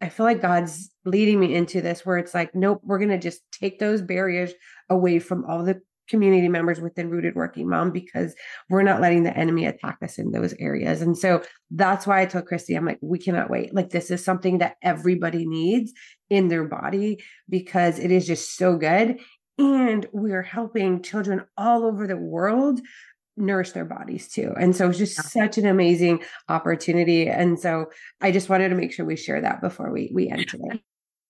I 0.00 0.08
feel 0.08 0.24
like 0.24 0.40
God's 0.40 0.90
leading 1.04 1.38
me 1.38 1.54
into 1.54 1.82
this 1.82 2.06
where 2.06 2.16
it's 2.16 2.32
like, 2.32 2.54
nope, 2.54 2.80
we're 2.82 2.98
going 2.98 3.10
to 3.10 3.18
just 3.18 3.42
take 3.52 3.78
those 3.78 4.00
barriers 4.00 4.52
away 4.88 5.18
from 5.18 5.44
all 5.44 5.62
the 5.62 5.80
community 6.10 6.48
members 6.48 6.80
within 6.80 7.08
Rooted 7.08 7.34
Working 7.34 7.68
Mom 7.68 7.90
because 7.92 8.34
we're 8.68 8.82
not 8.82 9.00
letting 9.00 9.22
the 9.22 9.36
enemy 9.36 9.64
attack 9.64 9.98
us 10.02 10.18
in 10.18 10.32
those 10.32 10.52
areas. 10.58 11.00
And 11.00 11.16
so 11.16 11.42
that's 11.70 12.06
why 12.06 12.20
I 12.20 12.26
told 12.26 12.46
Christy, 12.46 12.74
I'm 12.74 12.84
like, 12.84 12.98
we 13.00 13.18
cannot 13.18 13.48
wait. 13.48 13.74
Like, 13.74 13.90
this 13.90 14.10
is 14.10 14.24
something 14.24 14.58
that 14.58 14.76
everybody 14.82 15.46
needs 15.46 15.92
in 16.28 16.48
their 16.48 16.64
body 16.64 17.22
because 17.48 17.98
it 17.98 18.10
is 18.10 18.26
just 18.26 18.56
so 18.56 18.76
good. 18.76 19.20
And 19.58 20.06
we're 20.12 20.42
helping 20.42 21.02
children 21.02 21.44
all 21.56 21.84
over 21.84 22.06
the 22.06 22.16
world 22.16 22.80
nourish 23.36 23.72
their 23.72 23.84
bodies 23.84 24.28
too. 24.28 24.52
And 24.58 24.74
so 24.74 24.88
it's 24.88 24.98
just 24.98 25.30
such 25.30 25.58
an 25.58 25.66
amazing 25.66 26.22
opportunity. 26.48 27.28
And 27.28 27.58
so 27.58 27.86
I 28.20 28.32
just 28.32 28.48
wanted 28.48 28.70
to 28.70 28.74
make 28.74 28.92
sure 28.92 29.06
we 29.06 29.16
share 29.16 29.40
that 29.40 29.60
before 29.60 29.92
we 29.92 30.10
we 30.14 30.28
end 30.28 30.48
today. 30.48 30.82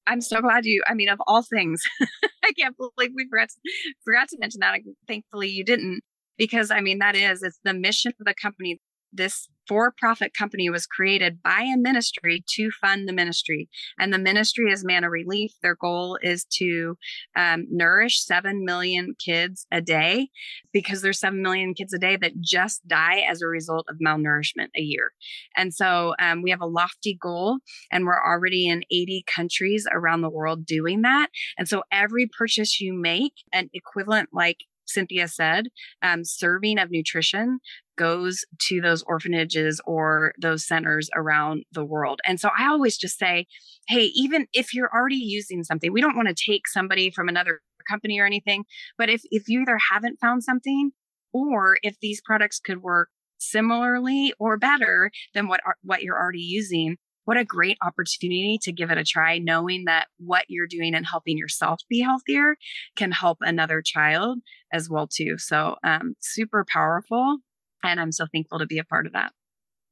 I'm 0.07 0.21
so 0.21 0.41
glad 0.41 0.65
you, 0.65 0.83
I 0.87 0.95
mean, 0.95 1.09
of 1.09 1.21
all 1.27 1.43
things, 1.43 1.83
I 2.45 2.53
can't 2.59 2.77
believe 2.77 3.13
we 3.15 3.29
forgot 3.29 3.49
to, 3.49 3.57
forgot 4.05 4.29
to 4.29 4.39
mention 4.39 4.61
that. 4.61 4.79
Thankfully, 5.07 5.49
you 5.49 5.65
didn't, 5.65 6.01
because 6.39 6.71
I 6.71 6.81
mean, 6.81 6.99
that 6.99 7.15
is, 7.17 7.43
it's 7.43 7.61
the 7.65 7.75
mission 7.75 8.13
of 8.19 8.27
the 8.27 8.35
company 8.35 8.81
this 9.13 9.49
for 9.71 9.95
profit 9.97 10.33
company 10.37 10.69
was 10.69 10.85
created 10.85 11.41
by 11.45 11.61
a 11.61 11.79
ministry 11.79 12.43
to 12.57 12.71
fund 12.81 13.09
the 13.09 13.13
ministry. 13.13 13.69
And 14.01 14.13
the 14.13 14.19
ministry 14.19 14.73
is 14.73 14.85
Manna 14.85 15.09
Relief. 15.09 15.53
Their 15.63 15.77
goal 15.77 16.19
is 16.21 16.45
to 16.57 16.97
um, 17.37 17.67
nourish 17.71 18.21
7 18.25 18.65
million 18.65 19.15
kids 19.25 19.69
a 19.71 19.81
day 19.81 20.31
because 20.73 21.03
there's 21.03 21.21
7 21.21 21.41
million 21.41 21.73
kids 21.75 21.93
a 21.93 22.01
day 22.01 22.17
that 22.17 22.41
just 22.41 22.87
die 22.89 23.21
as 23.21 23.43
a 23.43 23.47
result 23.47 23.87
of 23.89 23.99
malnourishment 24.05 24.71
a 24.77 24.81
year. 24.81 25.13
And 25.57 25.73
so 25.73 26.15
um, 26.21 26.43
we 26.43 26.51
have 26.51 26.61
a 26.61 26.67
lofty 26.67 27.17
goal, 27.21 27.59
and 27.93 28.07
we're 28.07 28.21
already 28.21 28.67
in 28.67 28.83
80 28.91 29.25
countries 29.33 29.87
around 29.93 30.23
the 30.23 30.31
world 30.31 30.67
doing 30.67 31.03
that. 31.03 31.29
And 31.57 31.69
so 31.69 31.85
every 31.93 32.29
purchase 32.37 32.81
you 32.81 32.93
make, 32.93 33.35
an 33.53 33.71
equivalent 33.73 34.31
like 34.33 34.59
Cynthia 34.91 35.29
said, 35.29 35.69
um, 36.03 36.25
serving 36.25 36.79
of 36.79 36.91
nutrition 36.91 37.59
goes 37.97 38.45
to 38.69 38.81
those 38.81 39.03
orphanages 39.03 39.81
or 39.85 40.33
those 40.41 40.67
centers 40.67 41.11
around 41.15 41.65
the 41.73 41.85
world. 41.85 42.21
And 42.27 42.41
so 42.41 42.51
I 42.59 42.69
always 42.69 42.97
just 42.97 43.19
say, 43.19 43.47
hey, 43.89 44.07
even 44.15 44.47
if 44.53 44.73
you're 44.73 44.91
already 44.93 45.17
using 45.17 45.65
something, 45.65 45.93
we 45.93 46.01
don't 46.01 46.17
want 46.17 46.29
to 46.29 46.35
take 46.35 46.67
somebody 46.67 47.11
from 47.11 47.29
another 47.29 47.61
company 47.89 48.19
or 48.21 48.27
anything, 48.27 48.65
but 48.97 49.09
if 49.09 49.23
if 49.31 49.49
you 49.49 49.63
either 49.63 49.79
haven't 49.93 50.21
found 50.21 50.45
something 50.45 50.93
or 51.33 51.79
if 51.83 51.99
these 52.01 52.21
products 52.25 52.61
could 52.61 52.83
work 52.83 53.09
similarly 53.39 54.33
or 54.39 54.57
better 54.57 55.11
than 55.35 55.49
what 55.49 55.61
what 55.83 56.03
you're 56.03 56.19
already 56.19 56.41
using, 56.41 56.97
what 57.31 57.39
a 57.39 57.45
great 57.45 57.79
opportunity 57.87 58.59
to 58.61 58.73
give 58.73 58.91
it 58.91 58.99
a 58.99 59.05
try 59.05 59.39
knowing 59.39 59.85
that 59.85 60.09
what 60.19 60.45
you're 60.49 60.67
doing 60.67 60.95
and 60.95 61.07
helping 61.07 61.39
yourself 61.39 61.81
be 61.89 62.01
healthier 62.01 62.57
can 62.97 63.13
help 63.13 63.39
another 63.41 63.81
child 63.81 64.41
as 64.73 64.91
well 64.91 65.07
too 65.07 65.39
so 65.39 65.77
um, 65.85 66.15
super 66.21 66.67
powerful 66.69 67.39
and 67.83 68.01
I'm 68.01 68.13
so 68.13 68.27
thankful 68.33 68.59
to 68.59 68.67
be 68.67 68.79
a 68.79 68.85
part 68.85 69.07
of 69.07 69.13
that. 69.13 69.33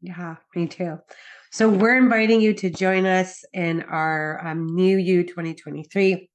Yeah, 0.01 0.37
me 0.55 0.66
too. 0.66 0.98
So 1.51 1.68
we're 1.68 1.96
inviting 1.96 2.40
you 2.40 2.55
to 2.55 2.70
join 2.70 3.07
us 3.07 3.44
in 3.53 3.83
our 3.85 4.46
um, 4.46 4.66
New 4.66 4.96
You 4.96 5.24
2023. 5.24 6.29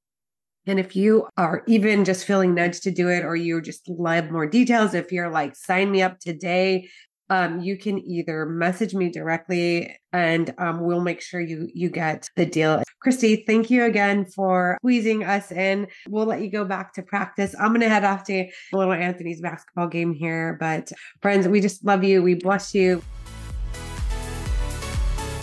And 0.66 0.80
if 0.80 0.96
you 0.96 1.28
are 1.38 1.64
even 1.68 2.06
just 2.06 2.26
feeling 2.26 2.56
nudged 2.56 2.84
to 2.84 2.92
do 2.92 3.10
it, 3.10 3.24
or 3.24 3.36
you 3.36 3.62
just 3.62 3.88
love 3.88 4.32
more 4.32 4.48
details, 4.48 4.94
if 4.94 5.12
you're 5.12 5.30
like, 5.30 5.56
sign 5.56 5.92
me 5.92 6.02
up 6.02 6.20
today, 6.20 6.90
um, 7.34 7.62
you 7.62 7.78
can 7.78 7.98
either 8.00 8.46
message 8.46 8.94
me 8.94 9.10
directly 9.10 9.98
and 10.12 10.54
um, 10.60 10.82
we'll 10.82 11.02
make 11.02 11.20
sure 11.20 11.42
you 11.42 11.68
you 11.74 11.90
get 11.90 12.30
the 12.36 12.46
deal. 12.46 12.84
Christy, 13.02 13.44
thank 13.48 13.72
you 13.72 13.84
again 13.86 14.26
for 14.26 14.78
squeezing 14.82 15.24
us 15.24 15.52
in. 15.52 15.88
We'll 16.08 16.28
let 16.28 16.42
you 16.42 16.52
go 16.52 16.64
back 16.64 16.94
to 16.94 17.02
practice. 17.02 17.56
I'm 17.60 17.74
gonna 17.74 17.90
head 17.90 18.04
off 18.04 18.24
to 18.26 18.48
little 18.72 18.94
Anthony's 18.94 19.42
basketball 19.42 19.88
game 19.88 20.14
here, 20.14 20.58
but 20.60 20.92
friends, 21.22 21.48
we 21.48 21.60
just 21.60 21.84
love 21.84 22.04
you. 22.04 22.22
We 22.22 22.36
bless 22.36 22.76
you. 22.76 23.02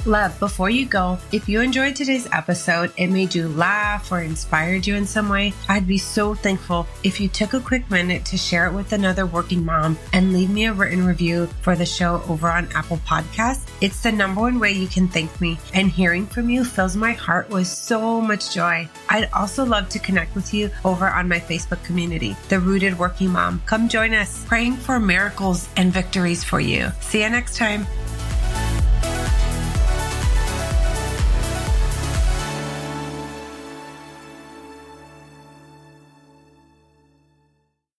Love, 0.06 0.38
before 0.40 0.70
you 0.70 0.86
go, 0.86 1.18
if 1.30 1.46
you 1.46 1.60
enjoyed 1.60 1.94
today's 1.94 2.26
episode, 2.32 2.90
it 2.96 3.08
made 3.08 3.34
you 3.34 3.48
laugh 3.48 4.10
or 4.10 4.20
inspired 4.20 4.86
you 4.86 4.96
in 4.96 5.04
some 5.04 5.28
way, 5.28 5.52
I'd 5.68 5.86
be 5.86 5.98
so 5.98 6.34
thankful 6.34 6.86
if 7.02 7.20
you 7.20 7.28
took 7.28 7.52
a 7.52 7.60
quick 7.60 7.90
minute 7.90 8.24
to 8.26 8.38
share 8.38 8.66
it 8.66 8.72
with 8.72 8.94
another 8.94 9.26
working 9.26 9.62
mom 9.62 9.98
and 10.14 10.32
leave 10.32 10.48
me 10.48 10.64
a 10.64 10.72
written 10.72 11.04
review 11.04 11.48
for 11.60 11.76
the 11.76 11.84
show 11.84 12.22
over 12.30 12.48
on 12.48 12.72
Apple 12.74 12.96
Podcasts. 13.06 13.68
It's 13.82 14.02
the 14.02 14.10
number 14.10 14.40
one 14.40 14.58
way 14.58 14.72
you 14.72 14.88
can 14.88 15.06
thank 15.06 15.38
me, 15.38 15.58
and 15.74 15.90
hearing 15.90 16.26
from 16.26 16.48
you 16.48 16.64
fills 16.64 16.96
my 16.96 17.12
heart 17.12 17.50
with 17.50 17.66
so 17.66 18.22
much 18.22 18.54
joy. 18.54 18.88
I'd 19.10 19.30
also 19.34 19.66
love 19.66 19.90
to 19.90 19.98
connect 19.98 20.34
with 20.34 20.54
you 20.54 20.70
over 20.82 21.08
on 21.08 21.28
my 21.28 21.40
Facebook 21.40 21.84
community, 21.84 22.36
The 22.48 22.58
Rooted 22.58 22.98
Working 22.98 23.32
Mom. 23.32 23.60
Come 23.66 23.86
join 23.86 24.14
us, 24.14 24.46
praying 24.46 24.76
for 24.76 24.98
miracles 24.98 25.68
and 25.76 25.92
victories 25.92 26.42
for 26.42 26.58
you. 26.58 26.90
See 27.00 27.22
you 27.22 27.28
next 27.28 27.58
time. 27.58 27.86